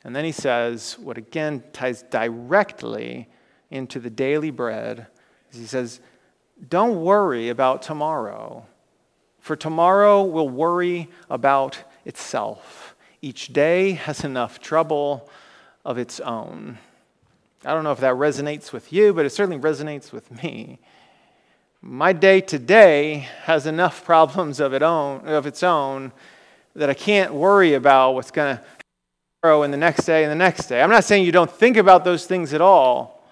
And 0.08 0.16
then 0.16 0.24
he 0.24 0.32
says, 0.32 0.98
what 0.98 1.18
again 1.18 1.62
ties 1.74 2.02
directly 2.04 3.28
into 3.70 4.00
the 4.00 4.10
daily 4.10 4.52
bread, 4.52 5.08
he 5.52 5.66
says, 5.66 6.00
Don't 6.70 7.02
worry 7.02 7.50
about 7.50 7.82
tomorrow, 7.82 8.66
for 9.42 9.58
tomorrow 9.58 10.24
will 10.24 10.48
worry 10.48 11.10
about 11.30 11.84
itself. 12.06 12.96
Each 13.22 13.52
day 13.52 13.92
has 13.92 14.24
enough 14.24 14.62
trouble 14.62 15.30
of 15.84 15.98
its 15.98 16.22
own. 16.22 16.78
I 17.66 17.74
don't 17.74 17.84
know 17.84 17.92
if 17.92 18.00
that 18.00 18.16
resonates 18.16 18.72
with 18.72 18.94
you, 18.94 19.14
but 19.14 19.26
it 19.26 19.32
certainly 19.32 19.60
resonates 19.60 20.14
with 20.14 20.42
me. 20.42 20.80
My 21.82 22.14
day 22.14 22.40
today 22.40 23.28
has 23.44 23.66
enough 23.66 24.06
problems 24.06 24.62
of, 24.62 24.74
it 24.74 24.84
own, 24.84 25.28
of 25.28 25.46
its 25.46 25.64
own 25.64 26.14
that 26.78 26.90
I 26.90 26.94
can't 26.94 27.34
worry 27.34 27.74
about 27.74 28.12
what's 28.12 28.32
going 28.32 28.56
to 28.56 28.64
grow 29.44 29.62
in 29.62 29.70
the 29.70 29.78
next 29.78 30.06
day 30.06 30.24
and 30.24 30.32
the 30.32 30.36
next 30.36 30.66
day. 30.66 30.82
I'm 30.82 30.90
not 30.90 31.04
saying 31.04 31.24
you 31.24 31.32
don't 31.32 31.52
think 31.52 31.78
about 31.78 32.04
those 32.04 32.26
things 32.26 32.54
at 32.54 32.62
all. 32.62 33.24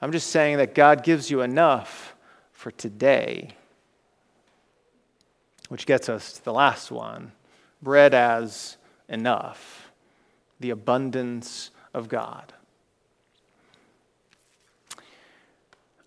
I'm 0.00 0.12
just 0.12 0.30
saying 0.30 0.56
that 0.56 0.74
God 0.74 1.02
gives 1.02 1.30
you 1.30 1.42
enough 1.42 2.14
for 2.52 2.70
today. 2.70 3.50
Which 5.68 5.84
gets 5.84 6.08
us 6.08 6.32
to 6.34 6.44
the 6.44 6.52
last 6.52 6.90
one 6.90 7.32
bread 7.82 8.14
as 8.14 8.78
enough, 9.10 9.92
the 10.58 10.70
abundance 10.70 11.70
of 11.92 12.08
God. 12.08 12.54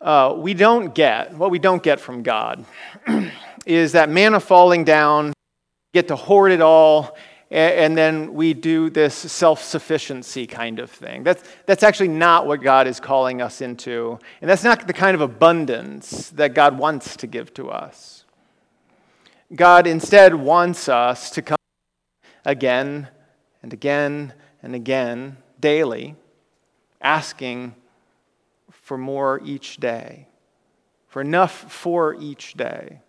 Uh, 0.01 0.33
we 0.37 0.55
don't 0.55 0.95
get, 0.95 1.35
what 1.35 1.51
we 1.51 1.59
don't 1.59 1.83
get 1.83 1.99
from 1.99 2.23
God 2.23 2.65
is 3.67 3.91
that 3.91 4.09
manna 4.09 4.39
falling 4.39 4.83
down, 4.83 5.33
get 5.93 6.07
to 6.07 6.15
hoard 6.15 6.51
it 6.51 6.61
all, 6.61 7.15
and 7.49 7.97
then 7.97 8.33
we 8.33 8.53
do 8.53 8.89
this 8.89 9.15
self 9.15 9.63
sufficiency 9.63 10.45
kind 10.47 10.79
of 10.79 10.91
thing. 10.91 11.23
That's, 11.23 11.43
that's 11.65 11.83
actually 11.83 12.09
not 12.09 12.45
what 12.45 12.61
God 12.61 12.87
is 12.87 12.99
calling 12.99 13.41
us 13.41 13.61
into. 13.61 14.19
And 14.41 14.49
that's 14.49 14.63
not 14.63 14.85
the 14.85 14.93
kind 14.93 15.15
of 15.15 15.21
abundance 15.21 16.29
that 16.31 16.53
God 16.53 16.77
wants 16.77 17.15
to 17.17 17.27
give 17.27 17.53
to 17.53 17.69
us. 17.69 18.25
God 19.55 19.87
instead 19.87 20.35
wants 20.35 20.89
us 20.89 21.29
to 21.31 21.41
come 21.41 21.57
again 22.43 23.07
and 23.63 23.71
again 23.71 24.33
and 24.61 24.75
again 24.75 25.37
daily, 25.59 26.15
asking 27.01 27.75
for 28.69 28.97
more 28.97 29.41
each 29.45 29.77
day, 29.77 30.27
for 31.07 31.21
enough 31.21 31.71
for 31.71 32.15
each 32.15 32.55
day. 32.55 32.99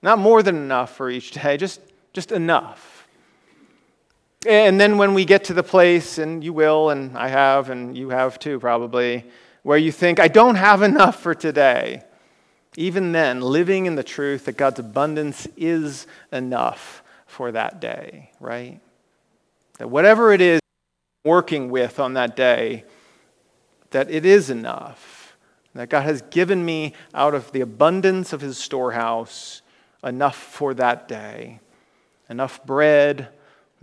Not 0.00 0.18
more 0.20 0.44
than 0.44 0.56
enough 0.56 0.96
for 0.96 1.10
each 1.10 1.32
day, 1.32 1.56
just, 1.56 1.80
just 2.12 2.30
enough. 2.30 2.97
And 4.46 4.80
then 4.80 4.98
when 4.98 5.14
we 5.14 5.24
get 5.24 5.44
to 5.44 5.54
the 5.54 5.64
place, 5.64 6.18
and 6.18 6.44
you 6.44 6.52
will, 6.52 6.90
and 6.90 7.18
I 7.18 7.28
have, 7.28 7.70
and 7.70 7.96
you 7.96 8.10
have 8.10 8.38
too 8.38 8.60
probably, 8.60 9.24
where 9.62 9.78
you 9.78 9.90
think, 9.90 10.20
I 10.20 10.28
don't 10.28 10.54
have 10.54 10.82
enough 10.82 11.20
for 11.20 11.34
today, 11.34 12.02
even 12.76 13.10
then, 13.10 13.40
living 13.40 13.86
in 13.86 13.96
the 13.96 14.04
truth 14.04 14.44
that 14.44 14.56
God's 14.56 14.78
abundance 14.78 15.48
is 15.56 16.06
enough 16.32 17.02
for 17.26 17.50
that 17.50 17.80
day, 17.80 18.30
right? 18.38 18.80
That 19.78 19.90
whatever 19.90 20.32
it 20.32 20.40
is 20.40 20.60
working 21.24 21.70
with 21.70 21.98
on 21.98 22.14
that 22.14 22.36
day, 22.36 22.84
that 23.90 24.08
it 24.10 24.24
is 24.24 24.50
enough. 24.50 25.36
That 25.74 25.90
God 25.90 26.02
has 26.02 26.22
given 26.22 26.64
me 26.64 26.94
out 27.12 27.34
of 27.34 27.50
the 27.52 27.60
abundance 27.60 28.32
of 28.32 28.40
his 28.40 28.56
storehouse 28.58 29.62
enough 30.02 30.36
for 30.36 30.74
that 30.74 31.08
day. 31.08 31.60
Enough 32.28 32.64
bread, 32.64 33.28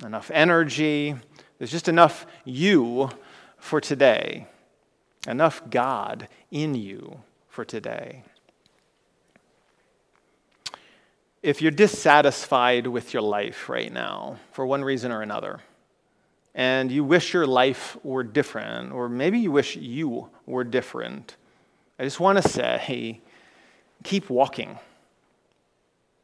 enough 0.03 0.31
energy. 0.33 1.15
There's 1.57 1.71
just 1.71 1.87
enough 1.87 2.25
you 2.43 3.09
for 3.57 3.79
today. 3.79 4.47
Enough 5.27 5.69
God 5.69 6.27
in 6.51 6.75
you 6.75 7.19
for 7.47 7.65
today. 7.65 8.23
If 11.41 11.61
you're 11.61 11.71
dissatisfied 11.71 12.87
with 12.87 13.13
your 13.13 13.21
life 13.21 13.69
right 13.69 13.91
now, 13.91 14.39
for 14.51 14.65
one 14.65 14.83
reason 14.83 15.11
or 15.11 15.21
another, 15.21 15.61
and 16.55 16.91
you 16.91 17.03
wish 17.03 17.33
your 17.33 17.45
life 17.45 17.97
were 18.03 18.23
different, 18.23 18.91
or 18.91 19.09
maybe 19.09 19.39
you 19.39 19.51
wish 19.51 19.75
you 19.75 20.29
were 20.45 20.63
different, 20.63 21.35
I 21.99 22.03
just 22.03 22.19
want 22.19 22.41
to 22.41 22.49
say 22.49 23.21
keep 24.03 24.29
walking. 24.29 24.79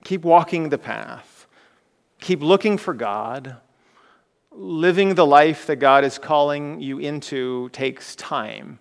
Keep 0.04 0.24
walking 0.24 0.70
the 0.70 0.78
path. 0.78 1.41
Keep 2.22 2.44
looking 2.44 2.78
for 2.78 2.94
God. 2.94 3.58
Living 4.52 5.16
the 5.16 5.26
life 5.26 5.66
that 5.66 5.78
God 5.78 6.04
is 6.04 6.20
calling 6.20 6.80
you 6.80 7.00
into 7.00 7.70
takes 7.70 8.16
time, 8.16 8.78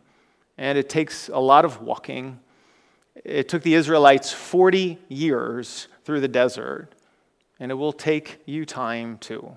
and 0.59 0.77
it 0.77 0.91
takes 0.91 1.29
a 1.29 1.39
lot 1.39 1.65
of 1.65 1.81
walking. 1.81 2.39
It 3.25 3.49
took 3.49 3.63
the 3.63 3.75
Israelites 3.75 4.31
40 4.31 4.99
years 5.09 5.89
through 6.05 6.21
the 6.21 6.29
desert, 6.29 6.91
and 7.59 7.71
it 7.71 7.77
will 7.77 7.95
take 7.95 8.43
you 8.45 8.67
time 8.67 9.17
too. 9.19 9.57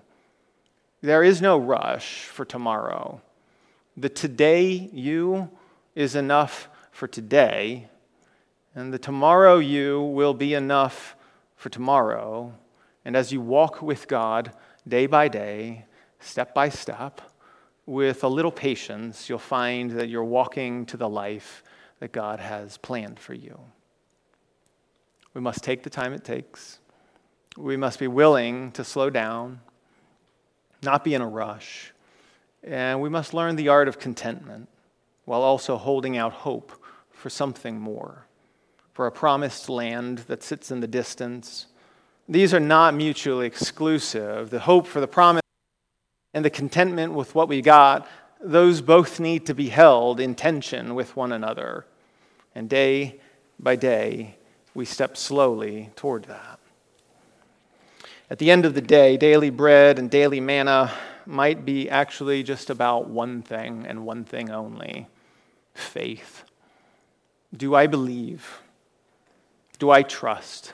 There 1.01 1.23
is 1.23 1.41
no 1.41 1.57
rush 1.57 2.23
for 2.23 2.45
tomorrow. 2.45 3.21
The 3.97 4.09
today 4.09 4.89
you 4.93 5.49
is 5.93 6.15
enough 6.15 6.69
for 6.91 7.07
today, 7.07 7.89
and 8.75 8.93
the 8.93 8.99
tomorrow 8.99 9.57
you 9.57 10.01
will 10.01 10.33
be 10.33 10.53
enough 10.53 11.17
for 11.57 11.67
tomorrow. 11.69 12.53
And 13.05 13.15
as 13.15 13.31
you 13.31 13.41
walk 13.41 13.81
with 13.81 14.07
God 14.07 14.53
day 14.87 15.05
by 15.05 15.27
day, 15.27 15.85
step 16.19 16.53
by 16.53 16.69
step, 16.69 17.21
with 17.85 18.23
a 18.23 18.29
little 18.29 18.51
patience, 18.51 19.27
you'll 19.27 19.39
find 19.39 19.91
that 19.91 20.07
you're 20.07 20.23
walking 20.23 20.85
to 20.85 20.95
the 20.95 21.09
life 21.09 21.63
that 21.99 22.13
God 22.13 22.39
has 22.39 22.77
planned 22.77 23.19
for 23.19 23.33
you. 23.33 23.59
We 25.33 25.41
must 25.41 25.63
take 25.63 25.83
the 25.83 25.89
time 25.89 26.13
it 26.13 26.23
takes. 26.23 26.79
We 27.57 27.75
must 27.75 27.99
be 27.99 28.07
willing 28.07 28.71
to 28.73 28.83
slow 28.83 29.09
down 29.09 29.59
not 30.83 31.03
be 31.03 31.13
in 31.13 31.21
a 31.21 31.27
rush. 31.27 31.93
And 32.63 33.01
we 33.01 33.09
must 33.09 33.33
learn 33.33 33.55
the 33.55 33.69
art 33.69 33.87
of 33.87 33.99
contentment 33.99 34.69
while 35.25 35.41
also 35.41 35.77
holding 35.77 36.17
out 36.17 36.33
hope 36.33 36.71
for 37.11 37.29
something 37.29 37.79
more, 37.79 38.27
for 38.93 39.07
a 39.07 39.11
promised 39.11 39.69
land 39.69 40.19
that 40.27 40.43
sits 40.43 40.71
in 40.71 40.79
the 40.79 40.87
distance. 40.87 41.67
These 42.27 42.53
are 42.53 42.59
not 42.59 42.93
mutually 42.93 43.45
exclusive. 43.45 44.49
The 44.49 44.59
hope 44.59 44.87
for 44.87 45.01
the 45.01 45.07
promise 45.07 45.41
and 46.33 46.43
the 46.43 46.49
contentment 46.49 47.13
with 47.13 47.35
what 47.35 47.49
we 47.49 47.61
got, 47.61 48.07
those 48.41 48.81
both 48.81 49.19
need 49.19 49.45
to 49.45 49.53
be 49.53 49.69
held 49.69 50.19
in 50.19 50.35
tension 50.35 50.95
with 50.95 51.15
one 51.15 51.31
another. 51.31 51.85
And 52.55 52.69
day 52.69 53.19
by 53.59 53.75
day, 53.75 54.37
we 54.73 54.85
step 54.85 55.17
slowly 55.17 55.91
toward 55.95 56.25
that. 56.25 56.59
At 58.29 58.39
the 58.39 58.51
end 58.51 58.65
of 58.65 58.73
the 58.73 58.81
day, 58.81 59.17
daily 59.17 59.49
bread 59.49 59.99
and 59.99 60.09
daily 60.09 60.39
manna 60.39 60.91
might 61.25 61.65
be 61.65 61.89
actually 61.89 62.41
just 62.41 62.69
about 62.69 63.07
one 63.09 63.41
thing 63.41 63.85
and 63.87 64.05
one 64.05 64.23
thing 64.23 64.49
only 64.49 65.07
faith. 65.73 66.43
Do 67.55 67.75
I 67.75 67.85
believe? 67.87 68.61
Do 69.77 69.91
I 69.91 70.03
trust? 70.03 70.73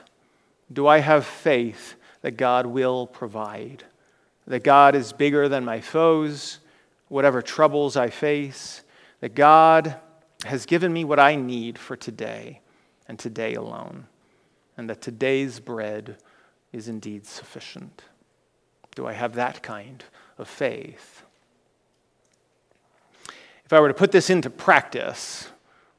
Do 0.72 0.86
I 0.86 0.98
have 0.98 1.26
faith 1.26 1.96
that 2.22 2.32
God 2.32 2.66
will 2.66 3.06
provide? 3.06 3.84
That 4.46 4.64
God 4.64 4.94
is 4.94 5.12
bigger 5.12 5.48
than 5.48 5.64
my 5.64 5.80
foes, 5.80 6.58
whatever 7.08 7.42
troubles 7.42 7.96
I 7.96 8.10
face? 8.10 8.82
That 9.20 9.34
God 9.34 9.96
has 10.44 10.66
given 10.66 10.92
me 10.92 11.04
what 11.04 11.18
I 11.20 11.34
need 11.34 11.78
for 11.78 11.96
today 11.96 12.60
and 13.08 13.18
today 13.18 13.54
alone? 13.54 14.06
And 14.76 14.88
that 14.88 15.02
today's 15.02 15.60
bread 15.60 16.16
is 16.72 16.88
indeed 16.88 17.26
sufficient? 17.26 18.02
Do 18.94 19.06
I 19.06 19.12
have 19.12 19.34
that 19.34 19.62
kind 19.62 20.04
of 20.38 20.48
faith? 20.48 21.22
If 23.64 23.72
I 23.72 23.80
were 23.80 23.88
to 23.88 23.94
put 23.94 24.10
this 24.10 24.30
into 24.30 24.50
practice, 24.50 25.48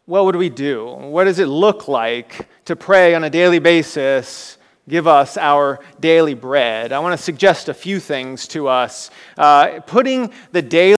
what 0.06 0.26
would 0.26 0.36
we 0.36 0.50
do? 0.50 0.88
What 0.88 1.26
does 1.26 1.40
it 1.40 1.46
look 1.46 1.88
like 1.88 2.48
to 2.66 2.76
pray 2.76 3.16
on 3.16 3.24
a 3.24 3.30
daily 3.30 3.60
basis? 3.60 4.58
Give 4.90 5.08
us 5.08 5.38
our 5.38 5.80
daily 6.00 6.34
bread. 6.34 6.92
I 6.92 7.00
want 7.00 7.18
to 7.18 7.24
suggest 7.24 7.70
a 7.70 7.74
few 7.74 8.00
things 8.00 8.48
to 8.50 8.68
us. 8.68 9.12
Uh, 9.38 9.80
putting 9.82 10.32
the 10.52 10.62
daily 10.62 10.98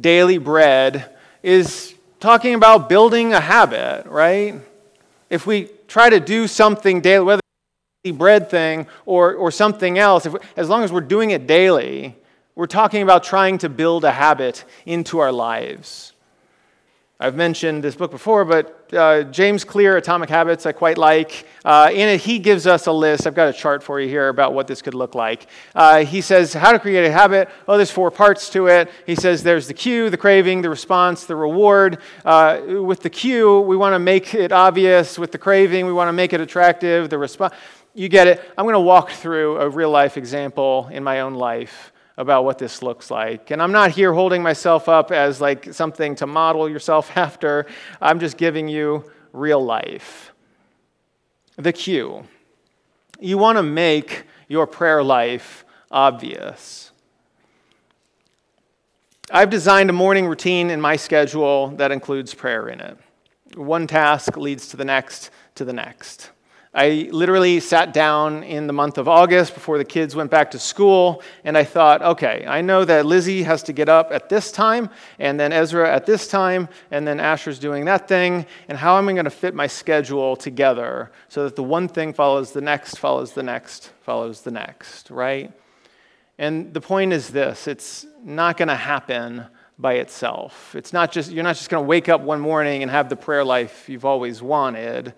daily 0.00 0.38
bread 0.38 1.16
is 1.42 1.94
talking 2.18 2.54
about 2.54 2.88
building 2.88 3.32
a 3.32 3.40
habit, 3.40 4.06
right? 4.06 4.54
If 5.28 5.46
we 5.46 5.70
try 5.86 6.10
to 6.10 6.18
do 6.18 6.48
something 6.48 7.00
daily, 7.00 7.24
whether 7.24 7.40
it's 8.04 8.16
bread 8.16 8.48
thing 8.48 8.86
or, 9.04 9.34
or 9.34 9.50
something 9.50 9.98
else, 9.98 10.26
if, 10.26 10.34
as 10.56 10.68
long 10.68 10.82
as 10.82 10.92
we're 10.92 11.02
doing 11.02 11.30
it 11.30 11.46
daily, 11.46 12.16
we're 12.54 12.66
talking 12.66 13.02
about 13.02 13.22
trying 13.22 13.58
to 13.58 13.68
build 13.68 14.04
a 14.04 14.12
habit 14.12 14.64
into 14.86 15.18
our 15.18 15.32
lives. 15.32 16.12
I've 17.22 17.34
mentioned 17.34 17.84
this 17.84 17.96
book 17.96 18.10
before, 18.10 18.46
but 18.46 18.94
uh, 18.94 19.24
James 19.24 19.62
Clear, 19.62 19.98
Atomic 19.98 20.30
Habits, 20.30 20.64
I 20.64 20.72
quite 20.72 20.96
like. 20.96 21.46
Uh, 21.66 21.90
in 21.92 22.08
it, 22.08 22.22
he 22.22 22.38
gives 22.38 22.66
us 22.66 22.86
a 22.86 22.92
list. 22.92 23.26
I've 23.26 23.34
got 23.34 23.48
a 23.48 23.52
chart 23.52 23.82
for 23.82 24.00
you 24.00 24.08
here 24.08 24.30
about 24.30 24.54
what 24.54 24.66
this 24.66 24.80
could 24.80 24.94
look 24.94 25.14
like. 25.14 25.46
Uh, 25.74 26.02
he 26.06 26.22
says, 26.22 26.54
How 26.54 26.72
to 26.72 26.78
create 26.78 27.04
a 27.04 27.12
habit. 27.12 27.50
Oh, 27.68 27.76
there's 27.76 27.90
four 27.90 28.10
parts 28.10 28.48
to 28.50 28.68
it. 28.68 28.90
He 29.04 29.14
says, 29.14 29.42
There's 29.42 29.68
the 29.68 29.74
cue, 29.74 30.08
the 30.08 30.16
craving, 30.16 30.62
the 30.62 30.70
response, 30.70 31.26
the 31.26 31.36
reward. 31.36 31.98
Uh, 32.24 32.62
with 32.66 33.00
the 33.00 33.10
cue, 33.10 33.60
we 33.60 33.76
want 33.76 33.92
to 33.92 33.98
make 33.98 34.34
it 34.34 34.50
obvious. 34.50 35.18
With 35.18 35.30
the 35.30 35.38
craving, 35.38 35.84
we 35.84 35.92
want 35.92 36.08
to 36.08 36.14
make 36.14 36.32
it 36.32 36.40
attractive. 36.40 37.10
The 37.10 37.18
response 37.18 37.52
you 37.92 38.08
get 38.08 38.28
it. 38.28 38.40
I'm 38.56 38.64
going 38.64 38.72
to 38.72 38.80
walk 38.80 39.10
through 39.10 39.58
a 39.58 39.68
real 39.68 39.90
life 39.90 40.16
example 40.16 40.88
in 40.90 41.04
my 41.04 41.20
own 41.20 41.34
life 41.34 41.92
about 42.16 42.44
what 42.44 42.58
this 42.58 42.82
looks 42.82 43.10
like. 43.10 43.50
And 43.50 43.62
I'm 43.62 43.72
not 43.72 43.90
here 43.90 44.12
holding 44.12 44.42
myself 44.42 44.88
up 44.88 45.10
as 45.10 45.40
like 45.40 45.72
something 45.72 46.14
to 46.16 46.26
model 46.26 46.68
yourself 46.68 47.10
after. 47.16 47.66
I'm 48.00 48.20
just 48.20 48.36
giving 48.36 48.68
you 48.68 49.10
real 49.32 49.64
life. 49.64 50.32
The 51.56 51.72
cue. 51.72 52.24
You 53.20 53.38
want 53.38 53.58
to 53.58 53.62
make 53.62 54.24
your 54.48 54.66
prayer 54.66 55.02
life 55.02 55.64
obvious. 55.90 56.90
I've 59.32 59.50
designed 59.50 59.90
a 59.90 59.92
morning 59.92 60.26
routine 60.26 60.70
in 60.70 60.80
my 60.80 60.96
schedule 60.96 61.68
that 61.76 61.92
includes 61.92 62.34
prayer 62.34 62.68
in 62.68 62.80
it. 62.80 62.98
One 63.54 63.86
task 63.86 64.36
leads 64.36 64.68
to 64.68 64.76
the 64.76 64.84
next, 64.84 65.30
to 65.54 65.64
the 65.64 65.72
next. 65.72 66.30
I 66.72 67.08
literally 67.10 67.58
sat 67.58 67.92
down 67.92 68.44
in 68.44 68.68
the 68.68 68.72
month 68.72 68.96
of 68.96 69.08
August 69.08 69.54
before 69.54 69.76
the 69.76 69.84
kids 69.84 70.14
went 70.14 70.30
back 70.30 70.52
to 70.52 70.58
school, 70.60 71.20
and 71.42 71.58
I 71.58 71.64
thought, 71.64 72.00
okay, 72.00 72.44
I 72.46 72.60
know 72.60 72.84
that 72.84 73.06
Lizzie 73.06 73.42
has 73.42 73.64
to 73.64 73.72
get 73.72 73.88
up 73.88 74.12
at 74.12 74.28
this 74.28 74.52
time, 74.52 74.88
and 75.18 75.38
then 75.38 75.52
Ezra 75.52 75.92
at 75.92 76.06
this 76.06 76.28
time, 76.28 76.68
and 76.92 77.08
then 77.08 77.18
Asher's 77.18 77.58
doing 77.58 77.86
that 77.86 78.06
thing, 78.06 78.46
and 78.68 78.78
how 78.78 78.98
am 78.98 79.08
I 79.08 79.14
going 79.14 79.24
to 79.24 79.30
fit 79.30 79.52
my 79.52 79.66
schedule 79.66 80.36
together 80.36 81.10
so 81.28 81.42
that 81.42 81.56
the 81.56 81.62
one 81.64 81.88
thing 81.88 82.12
follows 82.12 82.52
the 82.52 82.60
next, 82.60 82.98
follows 82.98 83.32
the 83.32 83.42
next, 83.42 83.90
follows 84.02 84.42
the 84.42 84.52
next, 84.52 85.10
right? 85.10 85.52
And 86.38 86.72
the 86.72 86.80
point 86.80 87.12
is 87.12 87.30
this 87.30 87.66
it's 87.66 88.06
not 88.22 88.56
going 88.56 88.68
to 88.68 88.76
happen 88.76 89.44
by 89.76 89.94
itself. 89.94 90.76
It's 90.76 90.92
not 90.92 91.10
just, 91.10 91.32
you're 91.32 91.42
not 91.42 91.56
just 91.56 91.68
going 91.68 91.82
to 91.82 91.88
wake 91.88 92.08
up 92.08 92.20
one 92.20 92.40
morning 92.40 92.82
and 92.82 92.90
have 92.92 93.08
the 93.08 93.16
prayer 93.16 93.44
life 93.44 93.88
you've 93.88 94.04
always 94.04 94.40
wanted 94.40 95.14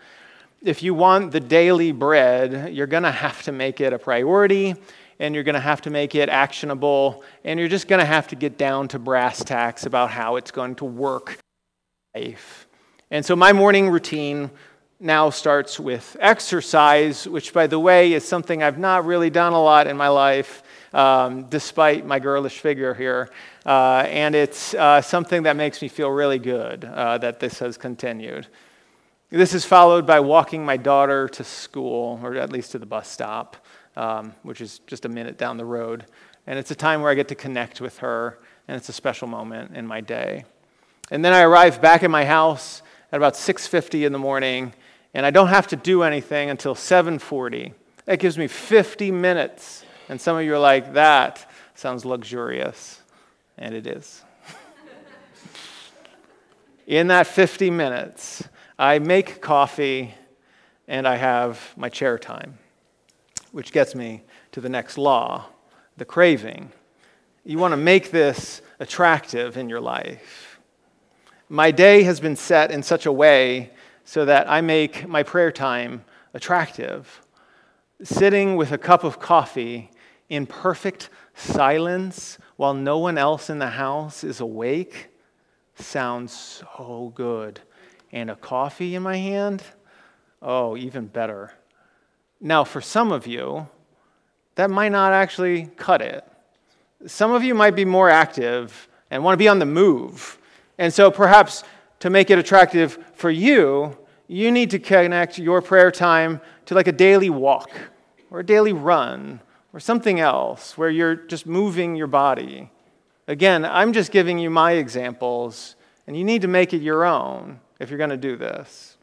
if 0.65 0.83
you 0.83 0.95
want 0.95 1.33
the 1.33 1.41
daily 1.41 1.93
bread, 1.93 2.73
you're 2.73 2.87
going 2.87 3.03
to 3.03 3.11
have 3.11 3.43
to 3.43 3.53
make 3.53 3.81
it 3.81 3.93
a 3.93 3.99
priority 3.99 4.75
and 5.19 5.35
you're 5.35 5.45
going 5.45 5.55
to 5.55 5.61
have 5.61 5.83
to 5.83 5.91
make 5.91 6.15
it 6.15 6.29
actionable 6.29 7.25
and 7.45 7.59
you're 7.59 7.69
just 7.69 7.89
going 7.89 7.99
to 7.99 8.07
have 8.07 8.29
to 8.29 8.37
get 8.37 8.57
down 8.59 8.89
to 8.89 8.99
brass 8.99 9.43
tacks 9.43 9.87
about 9.87 10.11
how 10.11 10.37
it's 10.37 10.51
going 10.51 10.75
to 10.77 10.85
work 10.85 11.39
life. 12.15 12.67
And 13.11 13.25
so 13.25 13.35
my 13.35 13.53
morning 13.53 13.91
routine 13.91 14.51
now 15.01 15.31
starts 15.31 15.81
with 15.81 16.17
exercise, 16.21 17.27
which, 17.27 17.53
by 17.53 17.67
the 17.67 17.79
way, 17.79 18.13
is 18.13 18.27
something 18.27 18.63
I've 18.63 18.79
not 18.79 19.05
really 19.05 19.31
done 19.31 19.53
a 19.53 19.63
lot 19.63 19.89
in 19.89 19.97
my 19.97 20.09
life, 20.09 20.63
um, 20.93 21.45
despite 21.49 22.07
my 22.07 22.21
girlish 22.21 22.61
figure 22.61 22.95
here. 22.95 23.31
Uh, 23.67 24.05
and 24.07 24.37
it's 24.37 24.75
uh, 24.75 25.03
something 25.03 25.43
that 25.43 25.57
makes 25.57 25.83
me 25.83 25.89
feel 25.89 26.09
really 26.09 26.39
good 26.39 26.85
uh, 26.85 27.19
that 27.19 27.41
this 27.41 27.59
has 27.59 27.77
continued. 27.77 28.47
This 29.33 29.55
is 29.55 29.65
followed 29.65 30.07
by 30.07 30.21
walking 30.21 30.63
my 30.63 30.77
daughter 30.77 31.27
to 31.27 31.43
school, 31.43 32.21
or 32.23 32.35
at 32.35 32.53
least 32.53 32.73
to 32.73 32.79
the 32.79 32.85
bus 32.85 33.09
stop, 33.09 33.57
um, 33.97 34.35
which 34.43 34.61
is 34.61 34.81
just 34.81 35.07
a 35.07 35.09
minute 35.09 35.39
down 35.39 35.57
the 35.57 35.65
road. 35.65 36.05
And 36.47 36.59
it's 36.59 36.71
a 36.71 36.75
time 36.75 37.01
where 37.01 37.11
I 37.11 37.15
get 37.15 37.29
to 37.29 37.35
connect 37.35 37.81
with 37.81 38.01
her, 38.01 38.39
and 38.69 38.77
it's 38.77 38.91
a 38.91 38.93
special 38.93 39.27
moment 39.27 39.75
in 39.75 39.87
my 39.87 40.03
day. 40.03 40.45
And 41.11 41.25
then 41.25 41.33
I 41.33 41.41
arrive 41.41 41.81
back 41.81 42.03
at 42.03 42.11
my 42.11 42.27
house 42.27 42.83
at 43.11 43.17
about 43.17 43.35
6:50 43.35 44.05
in 44.05 44.13
the 44.13 44.19
morning, 44.19 44.75
and 45.15 45.25
I 45.25 45.31
don't 45.31 45.49
have 45.49 45.67
to 45.69 45.77
do 45.77 46.03
anything 46.03 46.51
until 46.51 46.75
7:40. 46.75 47.73
That 48.05 48.19
gives 48.19 48.37
me 48.37 48.49
50 48.49 49.11
minutes. 49.11 49.83
And 50.11 50.21
some 50.21 50.37
of 50.37 50.45
you 50.45 50.55
are 50.55 50.59
like, 50.59 50.93
"That 50.93 51.51
sounds 51.75 52.05
luxurious." 52.05 53.01
And 53.57 53.75
it 53.75 53.87
is. 53.87 54.25
in 56.87 57.07
that 57.07 57.27
50 57.27 57.71
minutes, 57.71 58.45
I 58.83 58.99
make 58.99 59.41
coffee 59.41 60.13
and 60.89 61.07
I 61.07 61.15
have 61.15 61.73
my 61.77 61.89
chair 61.89 62.19
time, 62.19 62.59
which 63.53 63.71
gets 63.71 63.95
me 63.95 64.25
to 64.51 64.61
the 64.61 64.69
next 64.69 64.99
law 64.99 65.47
the 65.97 66.05
craving. 66.05 66.73
You 67.45 67.59
want 67.59 67.71
to 67.71 67.77
make 67.77 68.11
this 68.11 68.61
attractive 68.81 69.57
in 69.57 69.69
your 69.69 69.81
life. 69.81 70.59
My 71.49 71.71
day 71.71 72.03
has 72.03 72.19
been 72.19 72.35
set 72.35 72.73
in 72.73 72.83
such 72.83 73.07
a 73.07 73.13
way 73.13 73.71
so 74.05 74.25
that 74.25 74.51
I 74.51 74.61
make 74.63 75.07
my 75.07 75.23
prayer 75.23 75.53
time 75.53 76.05
attractive. 76.35 77.23
Sitting 78.03 78.57
with 78.57 78.73
a 78.73 78.79
cup 78.79 79.05
of 79.05 79.21
coffee 79.21 79.93
in 80.29 80.45
perfect 80.45 81.09
silence 81.35 82.37
while 82.57 82.75
no 82.75 82.99
one 82.99 83.17
else 83.17 83.49
in 83.49 83.61
the 83.61 83.69
house 83.69 84.25
is 84.25 84.41
awake 84.41 85.11
sounds 85.77 86.33
so 86.33 87.13
good 87.15 87.61
and 88.13 88.31
a 88.31 88.37
coffee 88.37 88.95
in 88.95 89.03
my 89.03 89.17
hand, 89.17 89.63
oh, 90.43 90.77
even 90.77 91.07
better. 91.07 91.53
Now, 92.41 92.65
for 92.65 92.81
some 92.81 93.13
of 93.13 93.27
you, 93.27 93.69
that 94.57 94.71
might 94.71 94.93
not 94.93 95.13
actually 95.13 95.67
cut 95.77 96.03
it. 96.03 96.25
Some 97.07 97.33
of 97.33 97.43
you 97.43 97.55
might 97.55 97.75
be 97.75 97.85
more 97.85 98.11
active 98.11 98.89
and 99.11 99.25
want 99.25 99.35
to 99.35 99.39
be 99.39 99.49
on 99.49 99.59
the 99.59 99.67
move. 99.67 100.39
And 100.79 100.93
so 100.93 101.11
perhaps 101.11 101.65
to 102.01 102.11
make 102.11 102.31
it 102.31 102.39
attractive 102.39 102.99
for 103.15 103.31
you, 103.31 103.97
you 104.29 104.51
need 104.51 104.71
to 104.71 104.79
connect 104.79 105.39
your 105.39 105.63
prayer 105.63 105.91
time 105.91 106.41
to 106.67 106.75
like 106.75 106.89
a 106.89 106.93
daily 106.93 107.31
walk 107.31 107.71
or 108.31 108.41
a 108.41 108.47
daily 108.47 108.73
run 108.73 109.41
or 109.73 109.81
something 109.81 110.21
else 110.21 110.77
where 110.77 110.91
you're 110.91 111.15
just 111.15 111.47
moving 111.47 111.97
your 111.97 112.07
body. 112.07 112.71
Again, 113.29 113.65
I'm 113.65 113.93
just 113.93 114.11
giving 114.11 114.39
you 114.39 114.51
my 114.51 114.73
examples, 114.73 115.77
and 116.07 116.17
you 116.17 116.25
need 116.25 116.43
to 116.43 116.49
make 116.49 116.75
it 116.75 116.83
your 116.83 117.05
own 117.05 117.61
if 117.83 117.91
you're 117.91 117.99
going 117.99 118.11
to 118.11 118.17
do 118.17 118.37
this. 118.37 118.97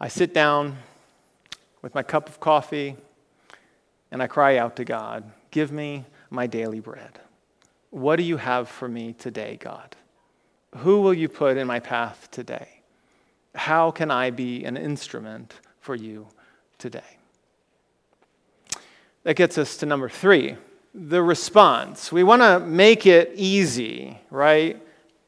I 0.00 0.08
sit 0.08 0.32
down 0.32 0.78
with 1.82 1.94
my 1.94 2.02
cup 2.02 2.30
of 2.30 2.40
coffee 2.40 2.96
and 4.10 4.22
I 4.22 4.26
cry 4.26 4.56
out 4.56 4.76
to 4.76 4.86
God, 4.86 5.30
Give 5.50 5.70
me 5.70 6.06
my 6.30 6.46
daily 6.46 6.80
bread. 6.80 7.20
What 7.90 8.16
do 8.16 8.22
you 8.22 8.38
have 8.38 8.70
for 8.70 8.88
me 8.88 9.12
today, 9.12 9.58
God? 9.60 9.94
Who 10.78 11.02
will 11.02 11.14
you 11.14 11.28
put 11.28 11.58
in 11.58 11.66
my 11.66 11.78
path 11.78 12.28
today? 12.30 12.80
How 13.54 13.90
can 13.90 14.10
I 14.10 14.30
be 14.30 14.64
an 14.64 14.78
instrument 14.78 15.54
for 15.78 15.94
you 15.94 16.26
today? 16.78 17.18
That 19.24 19.36
gets 19.36 19.58
us 19.58 19.76
to 19.76 19.86
number 19.86 20.08
three 20.08 20.56
the 20.94 21.22
response. 21.22 22.10
We 22.10 22.22
want 22.22 22.42
to 22.42 22.60
make 22.60 23.04
it 23.04 23.32
easy, 23.34 24.20
right? 24.30 24.80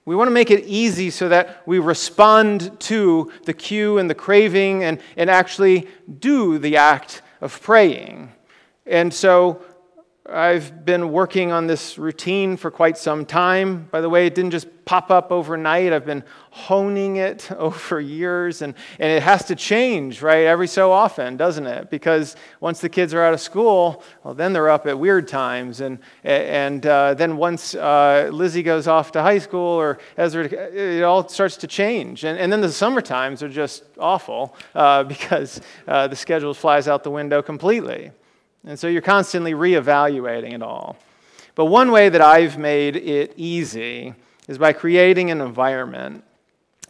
We 0.06 0.14
want 0.14 0.28
to 0.28 0.32
make 0.32 0.52
it 0.52 0.64
easy 0.64 1.10
so 1.10 1.28
that 1.28 1.62
we 1.66 1.80
respond 1.80 2.78
to 2.80 3.32
the 3.44 3.52
cue 3.52 3.98
and 3.98 4.08
the 4.08 4.14
craving 4.14 4.84
and, 4.84 5.00
and 5.16 5.28
actually 5.28 5.88
do 6.20 6.58
the 6.58 6.76
act 6.76 7.22
of 7.40 7.60
praying. 7.60 8.32
And 8.86 9.12
so 9.12 9.62
I've 10.28 10.84
been 10.84 11.12
working 11.12 11.52
on 11.52 11.66
this 11.66 11.98
routine 11.98 12.56
for 12.56 12.70
quite 12.70 12.98
some 12.98 13.24
time. 13.24 13.86
By 13.90 14.00
the 14.00 14.08
way, 14.08 14.26
it 14.26 14.34
didn't 14.34 14.50
just 14.50 14.66
pop 14.84 15.10
up 15.10 15.30
overnight. 15.30 15.92
I've 15.92 16.06
been 16.06 16.24
honing 16.50 17.16
it 17.16 17.50
over 17.56 18.00
years, 18.00 18.62
and, 18.62 18.74
and 18.98 19.12
it 19.12 19.22
has 19.22 19.44
to 19.46 19.54
change, 19.54 20.22
right, 20.22 20.46
every 20.46 20.66
so 20.66 20.90
often, 20.90 21.36
doesn't 21.36 21.66
it? 21.66 21.90
Because 21.90 22.34
once 22.60 22.80
the 22.80 22.88
kids 22.88 23.14
are 23.14 23.22
out 23.22 23.34
of 23.34 23.40
school, 23.40 24.02
well, 24.24 24.34
then 24.34 24.52
they're 24.52 24.70
up 24.70 24.86
at 24.86 24.98
weird 24.98 25.28
times. 25.28 25.80
And, 25.80 25.98
and 26.24 26.84
uh, 26.86 27.14
then 27.14 27.36
once 27.36 27.74
uh, 27.74 28.28
Lizzie 28.32 28.62
goes 28.62 28.88
off 28.88 29.12
to 29.12 29.22
high 29.22 29.38
school 29.38 29.60
or 29.60 29.98
Ezra, 30.16 30.44
it 30.44 31.02
all 31.02 31.28
starts 31.28 31.56
to 31.58 31.66
change. 31.66 32.24
And, 32.24 32.38
and 32.38 32.52
then 32.52 32.60
the 32.60 32.72
summer 32.72 33.00
times 33.00 33.42
are 33.42 33.48
just 33.48 33.84
awful 33.98 34.56
uh, 34.74 35.02
because 35.04 35.60
uh, 35.86 36.08
the 36.08 36.16
schedule 36.16 36.54
flies 36.54 36.88
out 36.88 37.04
the 37.04 37.10
window 37.10 37.42
completely. 37.42 38.10
And 38.66 38.78
so 38.78 38.88
you're 38.88 39.00
constantly 39.00 39.52
reevaluating 39.52 40.52
it 40.52 40.62
all. 40.62 40.96
But 41.54 41.66
one 41.66 41.92
way 41.92 42.08
that 42.08 42.20
I've 42.20 42.58
made 42.58 42.96
it 42.96 43.32
easy 43.36 44.12
is 44.48 44.58
by 44.58 44.72
creating 44.72 45.30
an 45.30 45.40
environment 45.40 46.24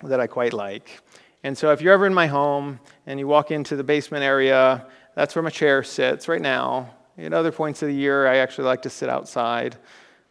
that 0.03 0.19
I 0.19 0.27
quite 0.27 0.53
like. 0.53 1.01
And 1.45 1.57
so 1.57 1.71
if 1.71 1.81
you're 1.81 1.93
ever 1.93 2.07
in 2.07 2.15
my 2.15 2.27
home 2.27 2.81
and 3.07 3.21
you 3.21 3.29
walk 3.29 3.51
into 3.51 3.77
the 3.77 3.85
basement 3.85 4.25
area, 4.25 4.87
that's 5.15 5.37
where 5.37 5.43
my 5.43 5.51
chair 5.51 5.83
sits 5.83 6.29
right 6.29 6.41
now. 6.41 6.91
At 7.19 7.33
other 7.33 7.53
points 7.53 7.83
of 7.83 7.89
the 7.89 7.95
year, 7.95 8.27
I 8.27 8.39
actually 8.39 8.65
like 8.65 8.83
to 8.83 8.91
sit 8.91 9.09
outside. 9.09 9.77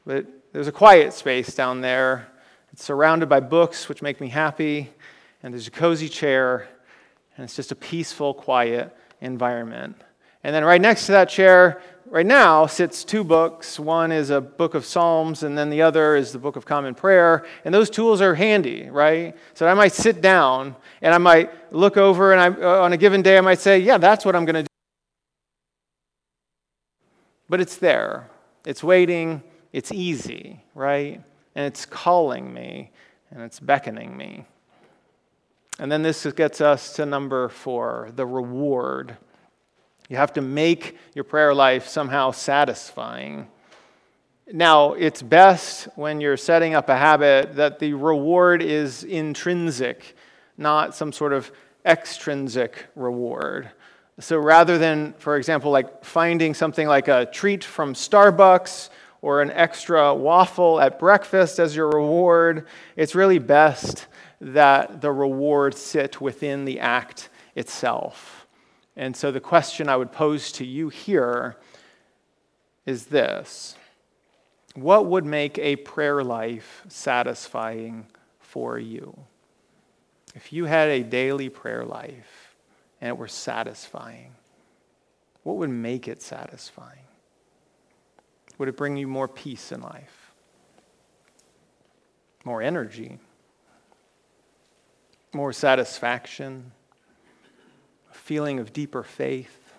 But 0.05 0.25
there's 0.51 0.67
a 0.67 0.71
quiet 0.71 1.13
space 1.13 1.55
down 1.55 1.81
there. 1.81 2.27
It's 2.73 2.83
surrounded 2.83 3.29
by 3.29 3.39
books, 3.39 3.87
which 3.87 4.01
make 4.01 4.19
me 4.19 4.29
happy. 4.29 4.91
And 5.41 5.53
there's 5.53 5.67
a 5.67 5.71
cozy 5.71 6.09
chair. 6.09 6.67
And 7.37 7.43
it's 7.43 7.55
just 7.55 7.71
a 7.71 7.75
peaceful, 7.75 8.33
quiet 8.33 8.95
environment. 9.21 9.95
And 10.45 10.53
then 10.53 10.63
right 10.63 10.79
next 10.79 11.07
to 11.07 11.11
that 11.13 11.27
chair, 11.27 11.81
right 12.05 12.25
now, 12.25 12.67
sits 12.67 13.03
two 13.03 13.23
books. 13.23 13.79
One 13.79 14.11
is 14.11 14.29
a 14.29 14.39
book 14.39 14.75
of 14.75 14.85
Psalms, 14.85 15.41
and 15.41 15.57
then 15.57 15.71
the 15.71 15.81
other 15.81 16.15
is 16.15 16.31
the 16.31 16.37
book 16.37 16.55
of 16.55 16.67
Common 16.67 16.93
Prayer. 16.93 17.47
And 17.65 17.73
those 17.73 17.89
tools 17.89 18.21
are 18.21 18.35
handy, 18.35 18.87
right? 18.87 19.35
So 19.55 19.65
I 19.65 19.73
might 19.73 19.91
sit 19.91 20.21
down 20.21 20.75
and 21.01 21.15
I 21.15 21.17
might 21.17 21.73
look 21.73 21.97
over, 21.97 22.31
and 22.31 22.39
I, 22.39 22.61
uh, 22.61 22.83
on 22.83 22.93
a 22.93 22.97
given 22.97 23.23
day, 23.23 23.39
I 23.39 23.41
might 23.41 23.57
say, 23.57 23.79
Yeah, 23.79 23.97
that's 23.97 24.23
what 24.23 24.35
I'm 24.35 24.45
going 24.45 24.53
to 24.53 24.61
do. 24.61 24.67
But 27.49 27.59
it's 27.59 27.77
there, 27.77 28.29
it's 28.67 28.83
waiting, 28.83 29.41
it's 29.73 29.91
easy, 29.91 30.63
right? 30.75 31.23
And 31.55 31.65
it's 31.65 31.87
calling 31.87 32.53
me, 32.53 32.91
and 33.31 33.41
it's 33.41 33.59
beckoning 33.59 34.15
me. 34.15 34.45
And 35.79 35.91
then 35.91 36.03
this 36.03 36.23
gets 36.33 36.61
us 36.61 36.93
to 36.97 37.07
number 37.07 37.49
four 37.49 38.11
the 38.15 38.27
reward 38.27 39.17
you 40.09 40.17
have 40.17 40.33
to 40.33 40.41
make 40.41 40.97
your 41.13 41.23
prayer 41.23 41.53
life 41.53 41.87
somehow 41.87 42.31
satisfying. 42.31 43.47
Now, 44.51 44.93
it's 44.93 45.23
best 45.23 45.87
when 45.95 46.21
you're 46.21 46.37
setting 46.37 46.75
up 46.75 46.89
a 46.89 46.95
habit 46.95 47.55
that 47.55 47.79
the 47.79 47.93
reward 47.93 48.61
is 48.61 49.03
intrinsic, 49.03 50.15
not 50.57 50.93
some 50.93 51.11
sort 51.11 51.33
of 51.33 51.51
extrinsic 51.83 52.85
reward. 52.95 53.71
So 54.19 54.37
rather 54.37 54.77
than, 54.77 55.13
for 55.17 55.35
example, 55.37 55.71
like 55.71 56.05
finding 56.05 56.53
something 56.53 56.87
like 56.87 57.07
a 57.07 57.25
treat 57.25 57.63
from 57.63 57.93
Starbucks 57.93 58.89
or 59.21 59.41
an 59.41 59.51
extra 59.51 60.13
waffle 60.13 60.79
at 60.79 60.99
breakfast 60.99 61.59
as 61.59 61.75
your 61.75 61.89
reward, 61.89 62.67
it's 62.95 63.15
really 63.15 63.39
best 63.39 64.05
that 64.39 65.01
the 65.01 65.11
reward 65.11 65.75
sit 65.75 66.21
within 66.21 66.65
the 66.65 66.79
act 66.79 67.29
itself. 67.55 68.44
And 68.95 69.15
so 69.15 69.31
the 69.31 69.41
question 69.41 69.89
I 69.89 69.97
would 69.97 70.11
pose 70.11 70.51
to 70.53 70.65
you 70.65 70.89
here 70.89 71.57
is 72.85 73.07
this 73.07 73.75
What 74.75 75.05
would 75.07 75.25
make 75.25 75.57
a 75.57 75.75
prayer 75.77 76.23
life 76.23 76.83
satisfying 76.87 78.07
for 78.39 78.77
you? 78.77 79.17
If 80.33 80.51
you 80.51 80.65
had 80.65 80.89
a 80.89 81.03
daily 81.03 81.49
prayer 81.49 81.85
life 81.85 82.55
and 83.01 83.09
it 83.09 83.17
were 83.17 83.27
satisfying, 83.27 84.35
what 85.43 85.57
would 85.57 85.69
make 85.69 86.07
it 86.07 86.21
satisfying? 86.21 86.99
Would 88.57 88.69
it 88.69 88.77
bring 88.77 88.97
you 88.97 89.07
more 89.07 89.27
peace 89.27 89.71
in 89.71 89.81
life? 89.81 90.31
More 92.43 92.61
energy? 92.61 93.19
More 95.33 95.51
satisfaction? 95.51 96.71
Feeling 98.25 98.57
of 98.57 98.73
deeper 98.73 99.03
faith? 99.03 99.71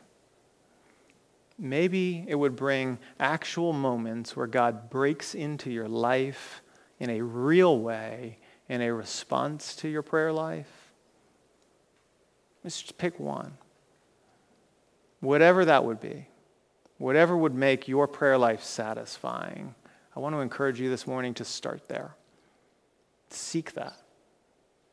Maybe 1.59 2.25
it 2.29 2.37
would 2.37 2.55
bring 2.55 2.99
actual 3.19 3.73
moments 3.73 4.37
where 4.37 4.47
God 4.47 4.89
breaks 4.89 5.35
into 5.35 5.69
your 5.69 5.89
life 5.89 6.63
in 7.01 7.11
a 7.11 7.23
real 7.23 7.81
way, 7.81 8.39
in 8.69 8.83
a 8.83 8.95
response 8.95 9.75
to 9.75 9.89
your 9.89 10.03
prayer 10.03 10.33
life. 10.33 10.93
Let's 12.63 12.81
just 12.81 12.97
pick 12.99 13.19
one. 13.19 13.55
Whatever 15.19 15.65
that 15.65 15.85
would 15.85 16.01
be, 16.01 16.29
whatever 16.99 17.37
would 17.37 17.57
make 17.57 17.89
your 17.89 18.07
prayer 18.07 18.39
life 18.39 18.63
satisfying, 18.63 19.75
I 20.15 20.21
want 20.21 20.37
to 20.37 20.41
encourage 20.41 20.81
you 20.81 20.89
this 20.89 21.05
morning 21.05 21.35
to 21.35 21.45
start 21.45 21.89
there. 21.89 22.15
Seek 23.29 23.73
that. 23.73 23.97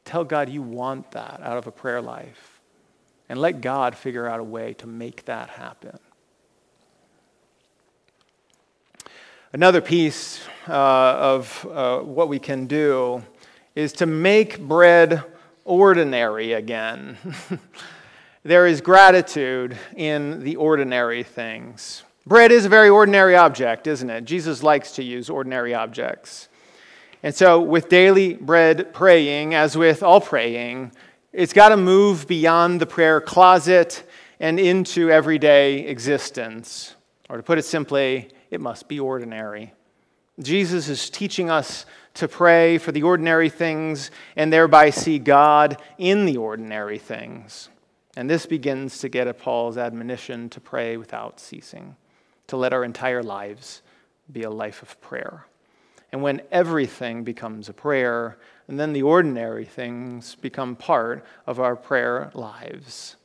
Tell 0.06 0.24
God 0.24 0.50
you 0.50 0.64
want 0.64 1.12
that 1.12 1.40
out 1.44 1.60
of 1.60 1.68
a 1.68 1.72
prayer 1.72 2.02
life. 2.02 2.53
And 3.30 3.40
let 3.40 3.62
God 3.62 3.96
figure 3.96 4.28
out 4.28 4.40
a 4.40 4.44
way 4.44 4.74
to 4.76 4.88
make 4.88 5.26
that 5.26 5.50
happen. 5.50 5.98
Another 9.54 9.82
piece 9.82 10.42
uh, 10.68 10.74
of 10.74 11.68
uh, 11.72 12.00
what 12.00 12.28
we 12.28 12.40
can 12.40 12.66
do 12.66 13.22
is 13.76 13.94
to 13.94 14.06
make 14.06 14.60
bread 14.60 15.24
ordinary 15.64 16.54
again. 16.54 17.18
there 18.44 18.66
is 18.66 18.82
gratitude 18.82 19.78
in 19.96 20.44
the 20.44 20.56
ordinary 20.56 21.24
things. 21.24 22.04
Bread 22.26 22.52
is 22.52 22.66
a 22.66 22.70
very 22.70 22.90
ordinary 22.90 23.36
object, 23.36 23.86
isn't 23.86 24.10
it? 24.10 24.26
Jesus 24.26 24.64
likes 24.64 24.94
to 24.94 25.04
use 25.04 25.30
ordinary 25.30 25.74
objects. 25.74 26.50
And 27.22 27.36
so, 27.36 27.62
with 27.62 27.90
daily 27.90 28.34
bread 28.34 28.94
praying, 28.94 29.54
as 29.54 29.78
with 29.78 30.02
all 30.04 30.20
praying, 30.20 30.92
it's 31.34 31.54
got 31.54 31.70
to 31.70 31.78
move 31.78 32.28
beyond 32.28 32.80
the 32.80 32.86
prayer 32.86 33.20
closet 33.20 34.08
and 34.40 34.60
into 34.60 35.10
everyday 35.10 35.80
existence. 35.88 36.96
Or 37.30 37.38
to 37.38 37.44
put 37.44 37.58
it 37.58 37.66
simply, 37.66 38.30
it 38.52 38.62
must 38.62 38.88
be 38.88 39.00
ordinary. 39.00 39.74
Jesus 40.40 40.90
is 40.90 41.10
teaching 41.10 41.50
us 41.50 41.86
to 42.16 42.28
pray 42.28 42.78
for 42.78 42.92
the 42.92 43.04
ordinary 43.04 43.50
things 43.50 44.12
and 44.36 44.54
thereby 44.54 44.92
see 44.92 45.18
God 45.18 45.82
in 45.98 46.26
the 46.26 46.38
ordinary 46.38 47.00
things. 47.00 47.70
And 48.16 48.30
this 48.30 48.46
begins 48.46 49.00
to 49.00 49.10
get 49.10 49.28
at 49.28 49.40
Paul's 49.40 49.78
admonition 49.78 50.50
to 50.50 50.60
pray 50.60 50.98
without 50.98 51.40
ceasing, 51.40 51.96
to 52.48 52.58
let 52.58 52.74
our 52.74 52.84
entire 52.84 53.24
lives 53.24 53.82
be 54.32 54.44
a 54.44 54.52
life 54.52 54.84
of 54.84 55.00
prayer. 55.02 55.48
And 56.14 56.22
when 56.22 56.44
everything 56.52 57.24
becomes 57.24 57.70
a 57.70 57.74
prayer, 57.74 58.38
and 58.68 58.80
then 58.80 58.94
the 58.94 59.02
ordinary 59.02 59.66
things 59.66 60.36
become 60.36 60.76
part 60.76 61.26
of 61.48 61.60
our 61.60 61.76
prayer 61.76 62.30
lives. 62.36 63.16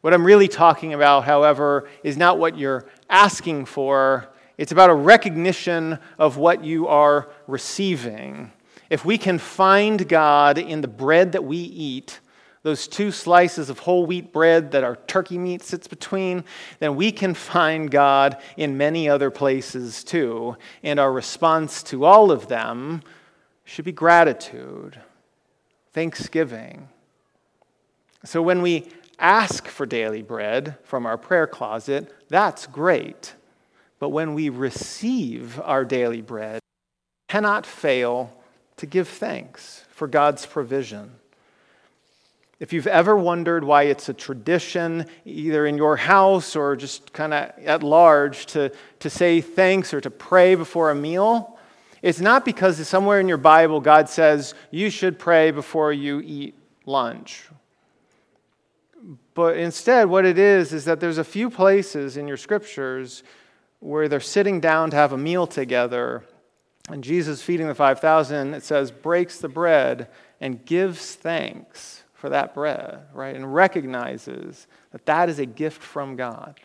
What 0.00 0.14
I'm 0.14 0.24
really 0.24 0.48
talking 0.48 0.94
about, 0.94 1.24
however, 1.24 1.86
is 2.02 2.16
not 2.16 2.38
what 2.38 2.56
you're 2.56 2.86
asking 3.10 3.66
for, 3.66 4.30
it's 4.56 4.72
about 4.72 4.88
a 4.88 4.94
recognition 4.94 5.98
of 6.18 6.38
what 6.38 6.64
you 6.64 6.88
are 6.88 7.28
receiving. 7.46 8.50
If 8.88 9.04
we 9.04 9.18
can 9.18 9.38
find 9.38 10.08
God 10.08 10.56
in 10.56 10.80
the 10.80 10.88
bread 10.88 11.32
that 11.32 11.44
we 11.44 11.58
eat, 11.58 12.20
those 12.62 12.86
two 12.86 13.10
slices 13.10 13.70
of 13.70 13.78
whole 13.78 14.04
wheat 14.04 14.32
bread 14.32 14.72
that 14.72 14.84
our 14.84 14.96
turkey 14.96 15.38
meat 15.38 15.62
sits 15.62 15.86
between, 15.86 16.44
then 16.78 16.94
we 16.94 17.10
can 17.10 17.32
find 17.32 17.90
God 17.90 18.36
in 18.56 18.76
many 18.76 19.08
other 19.08 19.30
places 19.30 20.04
too. 20.04 20.56
And 20.82 21.00
our 21.00 21.12
response 21.12 21.82
to 21.84 22.04
all 22.04 22.30
of 22.30 22.48
them 22.48 23.02
should 23.64 23.84
be 23.84 23.92
gratitude, 23.92 25.00
thanksgiving. 25.92 26.88
So 28.24 28.42
when 28.42 28.60
we 28.60 28.88
ask 29.18 29.66
for 29.66 29.86
daily 29.86 30.22
bread 30.22 30.76
from 30.82 31.06
our 31.06 31.16
prayer 31.16 31.46
closet, 31.46 32.14
that's 32.28 32.66
great. 32.66 33.34
But 33.98 34.10
when 34.10 34.34
we 34.34 34.48
receive 34.48 35.60
our 35.60 35.84
daily 35.84 36.20
bread, 36.20 36.60
cannot 37.28 37.64
fail 37.64 38.36
to 38.76 38.86
give 38.86 39.08
thanks 39.08 39.84
for 39.90 40.08
God's 40.08 40.44
provision. 40.44 41.19
If 42.60 42.74
you've 42.74 42.86
ever 42.86 43.16
wondered 43.16 43.64
why 43.64 43.84
it's 43.84 44.10
a 44.10 44.14
tradition, 44.14 45.06
either 45.24 45.64
in 45.64 45.78
your 45.78 45.96
house 45.96 46.54
or 46.54 46.76
just 46.76 47.10
kind 47.14 47.32
of 47.32 47.52
at 47.64 47.82
large, 47.82 48.44
to, 48.46 48.70
to 48.98 49.08
say 49.08 49.40
thanks 49.40 49.94
or 49.94 50.00
to 50.02 50.10
pray 50.10 50.54
before 50.54 50.90
a 50.90 50.94
meal, 50.94 51.58
it's 52.02 52.20
not 52.20 52.44
because 52.44 52.86
somewhere 52.86 53.18
in 53.18 53.28
your 53.28 53.38
Bible 53.38 53.80
God 53.80 54.10
says 54.10 54.54
you 54.70 54.90
should 54.90 55.18
pray 55.18 55.50
before 55.50 55.90
you 55.90 56.20
eat 56.20 56.54
lunch. 56.84 57.48
But 59.32 59.56
instead, 59.56 60.10
what 60.10 60.26
it 60.26 60.38
is, 60.38 60.74
is 60.74 60.84
that 60.84 61.00
there's 61.00 61.16
a 61.16 61.24
few 61.24 61.48
places 61.48 62.18
in 62.18 62.28
your 62.28 62.36
scriptures 62.36 63.22
where 63.78 64.06
they're 64.06 64.20
sitting 64.20 64.60
down 64.60 64.90
to 64.90 64.96
have 64.96 65.14
a 65.14 65.18
meal 65.18 65.46
together. 65.46 66.24
And 66.90 67.02
Jesus, 67.02 67.40
feeding 67.40 67.68
the 67.68 67.74
5,000, 67.74 68.52
it 68.52 68.62
says, 68.64 68.90
breaks 68.90 69.38
the 69.38 69.48
bread 69.48 70.08
and 70.42 70.62
gives 70.66 71.14
thanks 71.14 71.99
for 72.20 72.28
that 72.28 72.52
bread, 72.52 73.00
right? 73.14 73.34
And 73.34 73.54
recognizes 73.54 74.66
that 74.92 75.06
that 75.06 75.30
is 75.30 75.38
a 75.38 75.46
gift 75.46 75.82
from 75.82 76.16
God. 76.16 76.60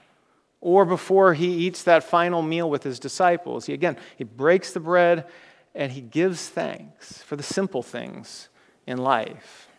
Or 0.60 0.84
before 0.84 1.34
he 1.34 1.48
eats 1.48 1.84
that 1.84 2.04
final 2.04 2.42
meal 2.42 2.70
with 2.70 2.84
his 2.84 3.00
disciples, 3.00 3.66
he 3.66 3.74
again, 3.74 3.98
he 4.18 4.26
breaks 4.26 4.74
the 4.74 4.80
bread 4.82 5.26
and 5.74 5.92
he 5.92 6.02
gives 6.02 6.50
thanks 6.50 7.22
for 7.24 7.36
the 7.36 7.44
simple 7.44 7.82
things 7.82 8.50
in 8.86 8.98
life. 8.98 9.70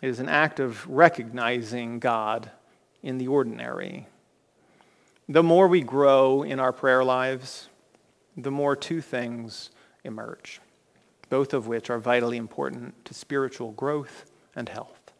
It 0.00 0.08
is 0.08 0.20
an 0.20 0.28
act 0.28 0.58
of 0.60 0.88
recognizing 0.88 1.98
God 1.98 2.50
in 3.02 3.18
the 3.18 3.28
ordinary. 3.28 4.06
The 5.28 5.42
more 5.42 5.68
we 5.68 5.82
grow 5.82 6.42
in 6.42 6.58
our 6.58 6.72
prayer 6.72 7.04
lives, 7.04 7.68
the 8.36 8.50
more 8.50 8.74
two 8.74 9.02
things 9.02 9.70
emerge, 10.04 10.60
both 11.30 11.54
of 11.54 11.66
which 11.66 11.88
are 11.88 11.98
vitally 11.98 12.36
important 12.36 13.02
to 13.06 13.14
spiritual 13.14 13.70
growth 13.72 14.26
and 14.54 14.68
health. 14.68 15.12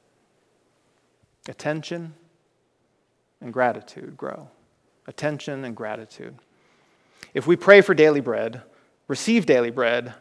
Attention 1.49 2.15
and 3.41 3.53
gratitude 3.53 4.17
grow. 4.17 4.49
Attention 5.07 5.65
and 5.65 5.75
gratitude. 5.75 6.35
If 7.33 7.47
we 7.47 7.57
pray 7.57 7.81
for 7.81 7.95
daily 7.95 8.21
bread, 8.21 8.63
receive 9.09 9.47
daily 9.47 9.71
bread, 9.71 10.13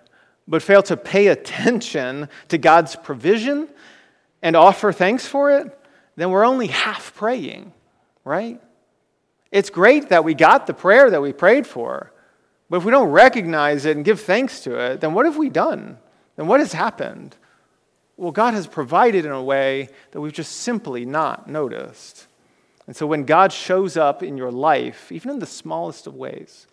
but 0.48 0.62
fail 0.62 0.82
to 0.84 0.96
pay 0.96 1.28
attention 1.28 2.30
to 2.48 2.58
God's 2.58 2.96
provision 2.96 3.68
and 4.42 4.56
offer 4.56 4.92
thanks 4.92 5.26
for 5.26 5.52
it, 5.52 5.78
then 6.16 6.32
we're 6.32 6.46
only 6.46 6.68
half 6.68 7.14
praying, 7.16 7.74
right? 8.24 8.62
It's 9.52 9.70
great 9.70 10.10
that 10.10 10.24
we 10.24 10.34
got 10.34 10.68
the 10.68 10.74
prayer 10.74 11.10
that 11.10 11.22
we 11.22 11.34
prayed 11.34 11.66
for, 11.66 12.12
but 12.70 12.78
if 12.78 12.86
we 12.86 12.92
don't 12.92 13.10
recognize 13.10 13.86
it 13.86 13.96
and 13.96 14.06
give 14.06 14.22
thanks 14.22 14.60
to 14.62 14.78
it, 14.78 15.02
then 15.02 15.14
what 15.14 15.26
have 15.26 15.38
we 15.38 15.50
done? 15.50 15.98
Then 16.36 16.48
what 16.48 16.60
has 16.60 16.74
happened? 16.74 17.36
Well, 18.16 18.32
God 18.32 18.54
has 18.54 18.68
provided 18.68 19.26
in 19.26 19.32
a 19.32 19.44
way 19.44 19.90
that 20.12 20.22
we've 20.22 20.34
just 20.34 20.58
simply 20.58 21.06
not 21.06 21.50
noticed. 21.50 22.28
And 22.86 22.96
so 22.96 23.08
when 23.08 23.24
God 23.24 23.54
shows 23.54 23.98
up 23.98 24.22
in 24.22 24.38
your 24.38 24.52
life, 24.52 25.12
even 25.12 25.32
in 25.32 25.40
the 25.40 25.46
smallest 25.46 26.06
of 26.06 26.16
ways, 26.16 26.68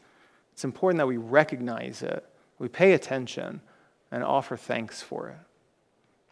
it's 0.52 0.64
important 0.64 0.98
that 0.98 1.06
we 1.06 1.18
recognize 1.18 2.02
it, 2.02 2.26
we 2.58 2.68
pay 2.68 2.92
attention, 2.92 3.60
and 4.10 4.24
offer 4.24 4.56
thanks 4.56 5.02
for 5.02 5.28
it. 5.28 5.36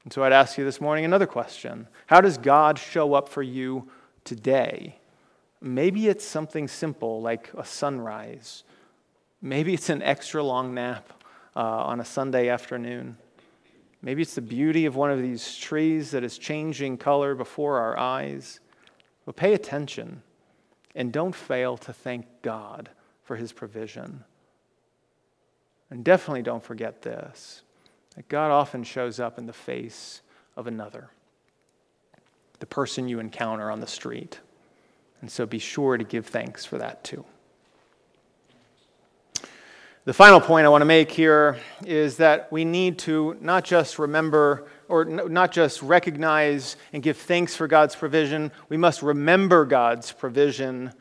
And 0.04 0.12
so 0.12 0.22
I'd 0.22 0.32
ask 0.32 0.58
you 0.58 0.64
this 0.64 0.80
morning 0.80 1.04
another 1.04 1.26
question 1.26 1.88
How 2.06 2.20
does 2.20 2.38
God 2.38 2.78
show 2.78 3.14
up 3.14 3.28
for 3.28 3.42
you 3.42 3.88
today? 4.24 4.98
Maybe 5.60 6.08
it's 6.08 6.24
something 6.24 6.68
simple 6.68 7.20
like 7.22 7.50
a 7.56 7.64
sunrise. 7.64 8.64
Maybe 9.44 9.74
it's 9.74 9.90
an 9.90 10.02
extra 10.02 10.42
long 10.42 10.72
nap 10.72 11.22
uh, 11.54 11.60
on 11.60 12.00
a 12.00 12.04
Sunday 12.04 12.48
afternoon. 12.48 13.18
Maybe 14.00 14.22
it's 14.22 14.34
the 14.34 14.40
beauty 14.40 14.86
of 14.86 14.96
one 14.96 15.10
of 15.10 15.20
these 15.20 15.58
trees 15.58 16.12
that 16.12 16.24
is 16.24 16.38
changing 16.38 16.96
color 16.96 17.34
before 17.34 17.78
our 17.78 17.98
eyes. 17.98 18.60
But 19.26 19.36
pay 19.36 19.52
attention 19.52 20.22
and 20.94 21.12
don't 21.12 21.34
fail 21.34 21.76
to 21.76 21.92
thank 21.92 22.24
God 22.40 22.88
for 23.22 23.36
his 23.36 23.52
provision. 23.52 24.24
And 25.90 26.02
definitely 26.02 26.42
don't 26.42 26.64
forget 26.64 27.02
this 27.02 27.60
that 28.16 28.28
God 28.30 28.50
often 28.50 28.82
shows 28.82 29.20
up 29.20 29.38
in 29.38 29.44
the 29.44 29.52
face 29.52 30.22
of 30.56 30.66
another, 30.66 31.10
the 32.60 32.66
person 32.66 33.08
you 33.08 33.18
encounter 33.18 33.70
on 33.70 33.80
the 33.80 33.86
street. 33.86 34.40
And 35.20 35.30
so 35.30 35.44
be 35.44 35.58
sure 35.58 35.98
to 35.98 36.04
give 36.04 36.28
thanks 36.28 36.64
for 36.64 36.78
that 36.78 37.04
too. 37.04 37.26
The 40.06 40.12
final 40.12 40.38
point 40.38 40.66
I 40.66 40.68
want 40.68 40.82
to 40.82 40.86
make 40.86 41.10
here 41.10 41.58
is 41.86 42.18
that 42.18 42.52
we 42.52 42.66
need 42.66 42.98
to 42.98 43.38
not 43.40 43.64
just 43.64 43.98
remember 43.98 44.66
or 44.86 45.06
not 45.06 45.50
just 45.50 45.80
recognize 45.80 46.76
and 46.92 47.02
give 47.02 47.16
thanks 47.16 47.56
for 47.56 47.66
God's 47.66 47.96
provision, 47.96 48.52
we 48.68 48.76
must 48.76 49.00
remember 49.00 49.64
God's 49.64 50.12
provision. 50.12 50.92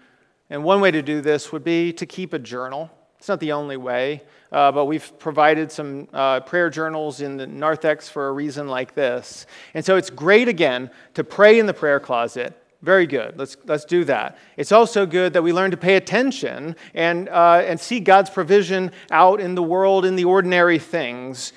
And 0.50 0.63
one 0.63 0.80
way 0.80 0.89
to 0.89 1.02
do 1.02 1.20
this 1.20 1.52
would 1.52 1.66
be 1.66 1.92
to 1.92 2.06
keep 2.06 2.32
a 2.32 2.39
journal. 2.39 2.89
It's 3.20 3.28
not 3.28 3.42
the 3.42 3.52
only 3.52 3.76
way, 3.76 4.24
uh, 4.54 4.72
but 4.72 4.86
we've 4.86 5.20
provided 5.20 5.70
some 5.70 6.08
uh, 6.13 6.39
prayer 6.39 6.70
journals 6.70 7.20
in 7.20 7.36
the 7.36 7.46
narthex 7.46 8.08
for 8.08 8.30
a 8.30 8.32
reason 8.32 8.70
like 8.70 8.96
this. 8.96 9.48
And 9.74 9.84
so 9.84 9.98
it's 9.98 10.10
great, 10.10 10.48
again, 10.48 10.89
to 11.16 11.26
pray 11.26 11.60
in 11.60 11.66
the 11.66 11.74
prayer 11.74 12.00
closet 12.00 12.58
very 12.84 13.08
good. 13.08 13.39
Let's, 13.39 13.56
let's 13.65 13.86
do 13.86 14.04
that. 14.04 14.38
It's 14.58 14.74
also 14.74 15.06
good 15.06 15.32
that 15.34 15.41
we 15.41 15.54
learn 15.54 15.72
to 15.72 15.78
pay 15.78 15.96
attention 15.96 16.76
and, 16.93 17.30
uh, 17.30 17.63
and 17.65 17.80
see 17.80 18.02
God's 18.02 18.30
provision 18.30 18.91
out 19.10 19.39
in 19.39 19.56
the 19.56 19.63
world 19.63 20.04
in 20.04 20.17
the 20.17 20.26
ordinary 20.26 20.80
things. 20.80 21.54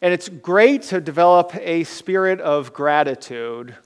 And 0.00 0.14
it's 0.14 0.30
great 0.30 0.82
to 0.84 1.00
develop 1.00 1.54
a 1.60 1.84
spirit 1.84 2.40
of 2.40 2.72
gratitude, 2.72 3.76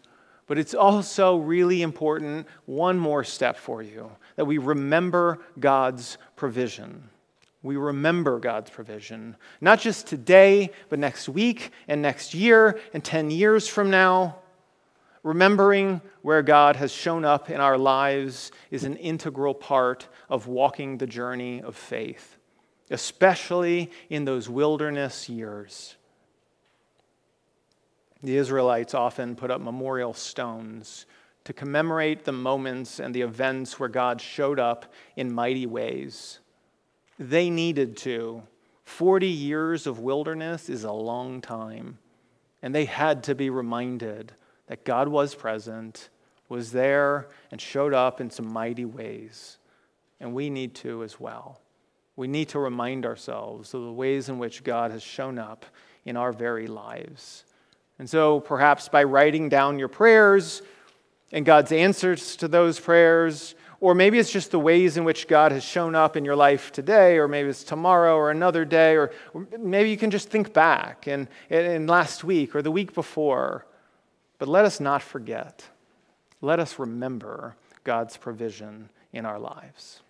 but 0.46 0.58
it's 0.58 0.74
also 0.74 1.38
really 1.38 1.82
important, 1.82 2.46
one 2.66 2.98
more 3.00 3.24
step 3.24 3.56
for 3.56 3.82
you, 3.82 4.12
that 4.36 4.44
we 4.44 4.58
remember 4.58 5.40
God's 5.58 6.18
provision. 6.36 7.10
We 7.64 7.76
remember 7.76 8.38
God's 8.38 8.70
provision, 8.70 9.34
not 9.60 9.80
just 9.80 10.06
today, 10.06 10.70
but 10.88 11.00
next 11.00 11.28
week 11.28 11.72
and 11.88 12.00
next 12.00 12.32
year 12.32 12.78
and 12.94 13.02
10 13.02 13.32
years 13.32 13.66
from 13.66 13.90
now. 13.90 14.36
Remembering 15.26 16.02
where 16.22 16.40
God 16.40 16.76
has 16.76 16.92
shown 16.92 17.24
up 17.24 17.50
in 17.50 17.60
our 17.60 17.76
lives 17.76 18.52
is 18.70 18.84
an 18.84 18.94
integral 18.94 19.54
part 19.54 20.06
of 20.30 20.46
walking 20.46 20.98
the 20.98 21.06
journey 21.08 21.60
of 21.60 21.74
faith, 21.74 22.36
especially 22.92 23.90
in 24.08 24.24
those 24.24 24.48
wilderness 24.48 25.28
years. 25.28 25.96
The 28.22 28.36
Israelites 28.36 28.94
often 28.94 29.34
put 29.34 29.50
up 29.50 29.60
memorial 29.60 30.14
stones 30.14 31.06
to 31.42 31.52
commemorate 31.52 32.24
the 32.24 32.30
moments 32.30 33.00
and 33.00 33.12
the 33.12 33.22
events 33.22 33.80
where 33.80 33.88
God 33.88 34.20
showed 34.20 34.60
up 34.60 34.92
in 35.16 35.32
mighty 35.32 35.66
ways. 35.66 36.38
They 37.18 37.50
needed 37.50 37.96
to. 37.96 38.44
40 38.84 39.26
years 39.26 39.88
of 39.88 39.98
wilderness 39.98 40.68
is 40.68 40.84
a 40.84 40.92
long 40.92 41.40
time, 41.40 41.98
and 42.62 42.72
they 42.72 42.84
had 42.84 43.24
to 43.24 43.34
be 43.34 43.50
reminded 43.50 44.32
that 44.66 44.84
God 44.84 45.08
was 45.08 45.34
present, 45.34 46.08
was 46.48 46.72
there, 46.72 47.28
and 47.50 47.60
showed 47.60 47.94
up 47.94 48.20
in 48.20 48.30
some 48.30 48.52
mighty 48.52 48.84
ways. 48.84 49.58
And 50.20 50.34
we 50.34 50.50
need 50.50 50.74
to 50.76 51.02
as 51.02 51.20
well. 51.20 51.60
We 52.16 52.26
need 52.26 52.48
to 52.50 52.58
remind 52.58 53.04
ourselves 53.04 53.74
of 53.74 53.82
the 53.82 53.92
ways 53.92 54.28
in 54.28 54.38
which 54.38 54.64
God 54.64 54.90
has 54.90 55.02
shown 55.02 55.38
up 55.38 55.66
in 56.04 56.16
our 56.16 56.32
very 56.32 56.66
lives. 56.66 57.44
And 57.98 58.08
so, 58.08 58.40
perhaps 58.40 58.88
by 58.88 59.04
writing 59.04 59.48
down 59.48 59.78
your 59.78 59.88
prayers 59.88 60.62
and 61.32 61.44
God's 61.44 61.72
answers 61.72 62.36
to 62.36 62.48
those 62.48 62.78
prayers, 62.80 63.54
or 63.80 63.94
maybe 63.94 64.18
it's 64.18 64.30
just 64.30 64.50
the 64.50 64.58
ways 64.58 64.96
in 64.96 65.04
which 65.04 65.28
God 65.28 65.52
has 65.52 65.62
shown 65.62 65.94
up 65.94 66.16
in 66.16 66.24
your 66.24 66.36
life 66.36 66.72
today, 66.72 67.18
or 67.18 67.28
maybe 67.28 67.50
it's 67.50 67.64
tomorrow 67.64 68.16
or 68.16 68.30
another 68.30 68.64
day, 68.64 68.96
or, 68.96 69.12
maybe 69.58 69.90
you 69.90 69.96
can 69.96 70.10
just 70.10 70.30
think 70.30 70.52
back 70.52 71.06
and, 71.06 71.28
and 71.50 71.88
last 71.88 72.24
week 72.24 72.54
or 72.54 72.62
the 72.62 72.70
week 72.70 72.94
before 72.94 73.66
but 74.38 74.48
let 74.48 74.64
us 74.64 74.80
not 74.80 75.02
forget. 75.02 75.64
Let 76.40 76.60
us 76.60 76.78
remember 76.78 77.56
God's 77.84 78.16
provision 78.16 78.90
in 79.12 79.24
our 79.24 79.38
lives. 79.38 80.00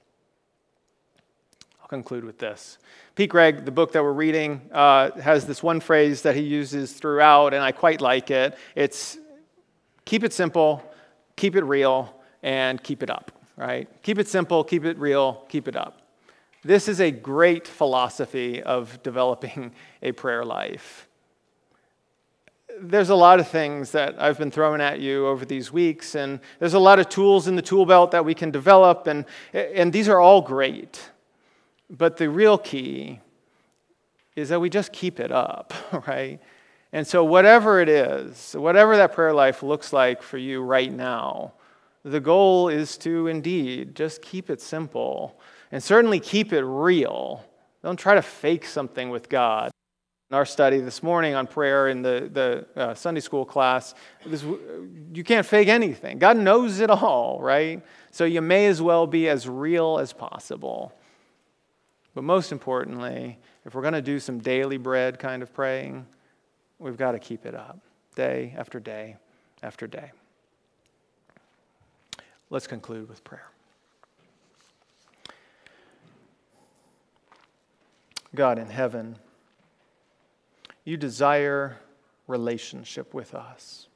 I'll 1.80 1.88
conclude 1.88 2.24
with 2.24 2.38
this. 2.38 2.78
Pete 3.14 3.30
Greig, 3.30 3.64
the 3.64 3.70
book 3.70 3.92
that 3.92 4.02
we're 4.02 4.12
reading, 4.12 4.60
uh, 4.72 5.12
has 5.20 5.46
this 5.46 5.62
one 5.62 5.80
phrase 5.80 6.22
that 6.22 6.34
he 6.34 6.42
uses 6.42 6.92
throughout, 6.92 7.54
and 7.54 7.62
I 7.62 7.70
quite 7.72 8.00
like 8.00 8.30
it. 8.30 8.58
It's 8.74 9.18
keep 10.04 10.24
it 10.24 10.32
simple, 10.32 10.82
keep 11.36 11.54
it 11.54 11.64
real, 11.64 12.12
and 12.42 12.82
keep 12.82 13.02
it 13.02 13.10
up, 13.10 13.30
right? 13.56 13.88
Keep 14.02 14.18
it 14.18 14.28
simple, 14.28 14.64
keep 14.64 14.84
it 14.84 14.98
real, 14.98 15.44
keep 15.48 15.68
it 15.68 15.76
up. 15.76 16.02
This 16.64 16.88
is 16.88 17.00
a 17.00 17.12
great 17.12 17.68
philosophy 17.68 18.62
of 18.62 19.00
developing 19.04 19.72
a 20.02 20.10
prayer 20.10 20.44
life 20.44 21.05
there's 22.80 23.10
a 23.10 23.14
lot 23.14 23.40
of 23.40 23.48
things 23.48 23.92
that 23.92 24.20
I've 24.20 24.38
been 24.38 24.50
throwing 24.50 24.80
at 24.80 25.00
you 25.00 25.26
over 25.26 25.44
these 25.44 25.72
weeks, 25.72 26.14
and 26.14 26.40
there's 26.58 26.74
a 26.74 26.78
lot 26.78 26.98
of 26.98 27.08
tools 27.08 27.48
in 27.48 27.56
the 27.56 27.62
tool 27.62 27.86
belt 27.86 28.10
that 28.10 28.24
we 28.24 28.34
can 28.34 28.50
develop, 28.50 29.06
and, 29.06 29.24
and 29.52 29.92
these 29.92 30.08
are 30.08 30.20
all 30.20 30.42
great. 30.42 31.10
But 31.88 32.16
the 32.16 32.28
real 32.28 32.58
key 32.58 33.20
is 34.34 34.48
that 34.50 34.60
we 34.60 34.68
just 34.68 34.92
keep 34.92 35.20
it 35.20 35.32
up, 35.32 35.72
right? 36.06 36.40
And 36.92 37.06
so, 37.06 37.24
whatever 37.24 37.80
it 37.80 37.88
is, 37.88 38.54
whatever 38.54 38.96
that 38.96 39.12
prayer 39.12 39.32
life 39.32 39.62
looks 39.62 39.92
like 39.92 40.22
for 40.22 40.38
you 40.38 40.62
right 40.62 40.92
now, 40.92 41.52
the 42.04 42.20
goal 42.20 42.68
is 42.68 42.96
to 42.98 43.26
indeed 43.26 43.94
just 43.94 44.22
keep 44.22 44.48
it 44.50 44.60
simple 44.60 45.38
and 45.72 45.82
certainly 45.82 46.20
keep 46.20 46.52
it 46.52 46.62
real. 46.62 47.44
Don't 47.82 47.98
try 47.98 48.14
to 48.14 48.22
fake 48.22 48.64
something 48.64 49.10
with 49.10 49.28
God. 49.28 49.70
In 50.30 50.34
our 50.34 50.44
study 50.44 50.80
this 50.80 51.04
morning 51.04 51.34
on 51.34 51.46
prayer 51.46 51.86
in 51.88 52.02
the, 52.02 52.28
the 52.32 52.80
uh, 52.80 52.94
Sunday 52.94 53.20
school 53.20 53.44
class, 53.44 53.94
this, 54.24 54.42
you 54.42 55.22
can't 55.22 55.46
fake 55.46 55.68
anything. 55.68 56.18
God 56.18 56.36
knows 56.36 56.80
it 56.80 56.90
all, 56.90 57.38
right? 57.40 57.80
So 58.10 58.24
you 58.24 58.40
may 58.40 58.66
as 58.66 58.82
well 58.82 59.06
be 59.06 59.28
as 59.28 59.48
real 59.48 59.98
as 60.00 60.12
possible. 60.12 60.92
But 62.12 62.24
most 62.24 62.50
importantly, 62.50 63.38
if 63.64 63.74
we're 63.74 63.82
going 63.82 63.94
to 63.94 64.02
do 64.02 64.18
some 64.18 64.40
daily 64.40 64.78
bread 64.78 65.20
kind 65.20 65.44
of 65.44 65.54
praying, 65.54 66.06
we've 66.80 66.96
got 66.96 67.12
to 67.12 67.20
keep 67.20 67.46
it 67.46 67.54
up 67.54 67.78
day 68.16 68.52
after 68.58 68.80
day 68.80 69.16
after 69.62 69.86
day. 69.86 70.10
Let's 72.50 72.66
conclude 72.66 73.08
with 73.08 73.22
prayer. 73.22 73.48
God 78.34 78.58
in 78.58 78.66
heaven, 78.66 79.16
you 80.86 80.96
desire 80.96 81.76
relationship 82.28 83.12
with 83.12 83.34
us. 83.34 83.88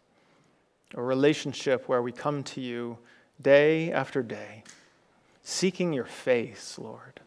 A 0.94 1.02
relationship 1.02 1.88
where 1.88 2.02
we 2.02 2.12
come 2.12 2.42
to 2.42 2.60
you 2.60 2.98
day 3.40 3.92
after 3.92 4.22
day, 4.22 4.64
seeking 5.42 5.92
your 5.92 6.04
face, 6.04 6.78
Lord, 6.78 7.20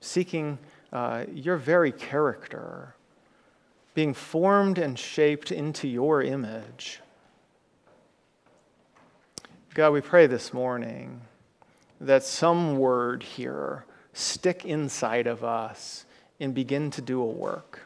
seeking 0.00 0.58
uh, 0.90 1.26
your 1.32 1.58
very 1.58 1.92
character, 1.92 2.94
being 3.92 4.14
formed 4.14 4.78
and 4.78 4.98
shaped 4.98 5.52
into 5.52 5.86
your 5.86 6.22
image. 6.22 7.00
God, 9.74 9.90
we 9.90 10.00
pray 10.00 10.26
this 10.26 10.54
morning 10.54 11.20
that 12.00 12.24
some 12.24 12.78
word 12.78 13.22
here 13.22 13.84
stick 14.14 14.64
inside 14.64 15.26
of 15.26 15.44
us 15.44 16.06
and 16.40 16.54
begin 16.54 16.90
to 16.92 17.02
do 17.02 17.20
a 17.20 17.26
work 17.26 17.80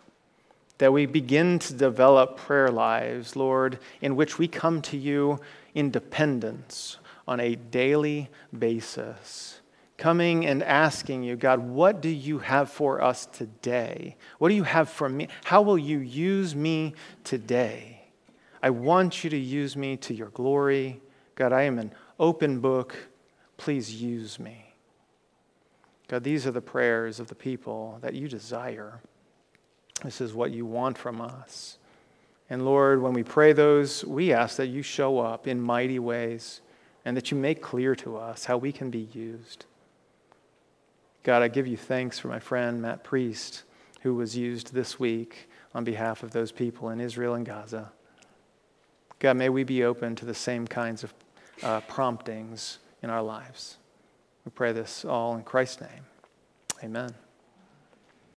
that 0.79 0.93
we 0.93 1.07
begin 1.07 1.59
to 1.59 1.75
develop 1.75 2.37
prayer 2.37 2.71
lives, 2.71 3.37
Lord, 3.37 3.79
in 4.01 4.17
which 4.17 4.39
we 4.39 4.49
come 4.49 4.81
to 4.83 4.97
you 4.97 5.41
in 5.75 5.91
dependence 5.91 6.99
on 7.27 7.41
a 7.41 7.57
daily 7.57 8.31
basis. 8.57 9.61
Coming 9.97 10.47
and 10.47 10.63
asking 10.63 11.25
you, 11.25 11.35
God, 11.35 11.59
what 11.59 12.01
do 12.01 12.09
you 12.09 12.39
have 12.39 12.71
for 12.71 13.03
us 13.03 13.27
today? 13.27 14.17
What 14.39 14.49
do 14.49 14.55
you 14.55 14.63
have 14.63 14.89
for 14.89 15.09
me? 15.09 15.29
How 15.45 15.61
will 15.61 15.79
you 15.79 15.99
use 15.99 16.55
me 16.55 16.95
today? 17.25 18.03
I 18.63 18.71
want 18.71 19.25
you 19.25 19.31
to 19.31 19.37
use 19.37 19.77
me 19.77 19.97
to 19.99 20.15
your 20.15 20.29
glory. 20.29 21.01
God, 21.35 21.53
I 21.53 21.63
am 21.63 21.79
an 21.81 21.93
open 22.19 22.61
book. 22.61 22.97
Please 23.57 24.01
use 24.01 24.39
me. 24.39 24.75
God, 26.07 26.23
these 26.25 26.47
are 26.47 26.53
the 26.53 26.61
prayers 26.61 27.21
of 27.21 27.27
the 27.27 27.35
people 27.35 27.99
that 28.01 28.15
you 28.15 28.29
desire. 28.29 29.01
This 30.05 30.21
is 30.21 30.33
what 30.35 30.53
you 30.53 30.65
want 30.65 30.97
from 30.97 31.21
us. 31.21 31.79
And 32.51 32.65
Lord, 32.65 33.03
when 33.03 33.13
we 33.13 33.23
pray 33.23 33.53
those, 33.53 34.05
we 34.05 34.33
ask 34.33 34.57
that 34.57 34.69
you 34.69 34.83
show 34.83 35.19
up 35.19 35.47
in 35.47 35.61
mighty 35.61 35.99
ways. 35.99 36.61
and 37.05 37.17
that 37.17 37.31
you 37.31 37.37
make 37.39 37.63
clear 37.63 37.95
to 37.97 38.19
us 38.19 38.45
how 38.45 38.59
we 38.59 38.71
can 38.71 38.91
be 38.91 39.09
used. 39.15 39.65
God, 41.23 41.43
I 41.43 41.49
give 41.49 41.67
you 41.67 41.77
thanks 41.77 42.19
for 42.19 42.29
my 42.29 42.39
friend 42.39 42.83
Matt 42.83 43.03
Priest, 43.03 43.63
who 44.03 44.15
was 44.15 44.37
used 44.37 44.75
this 44.75 45.01
week 45.01 45.49
on 45.75 45.85
behalf 45.85 46.23
of 46.23 46.33
those 46.33 46.53
people 46.53 46.91
in 46.91 47.01
Israel 47.01 47.35
and 47.35 47.47
Gaza. 47.47 47.93
God, 49.21 49.37
may 49.39 49.49
we 49.49 49.65
be 49.65 49.85
open 49.85 50.17
to 50.17 50.25
the 50.25 50.35
same 50.35 50.67
kinds 50.67 51.03
of 51.03 51.15
uh, 51.63 51.81
promptings 51.83 52.79
in 53.03 53.11
our 53.11 53.23
lives. 53.23 53.79
We 54.45 54.51
pray 54.51 54.73
this 54.73 55.05
all 55.05 55.35
in 55.35 55.43
Christ's 55.43 55.81
name. 55.81 56.05
Amen. 56.85 57.28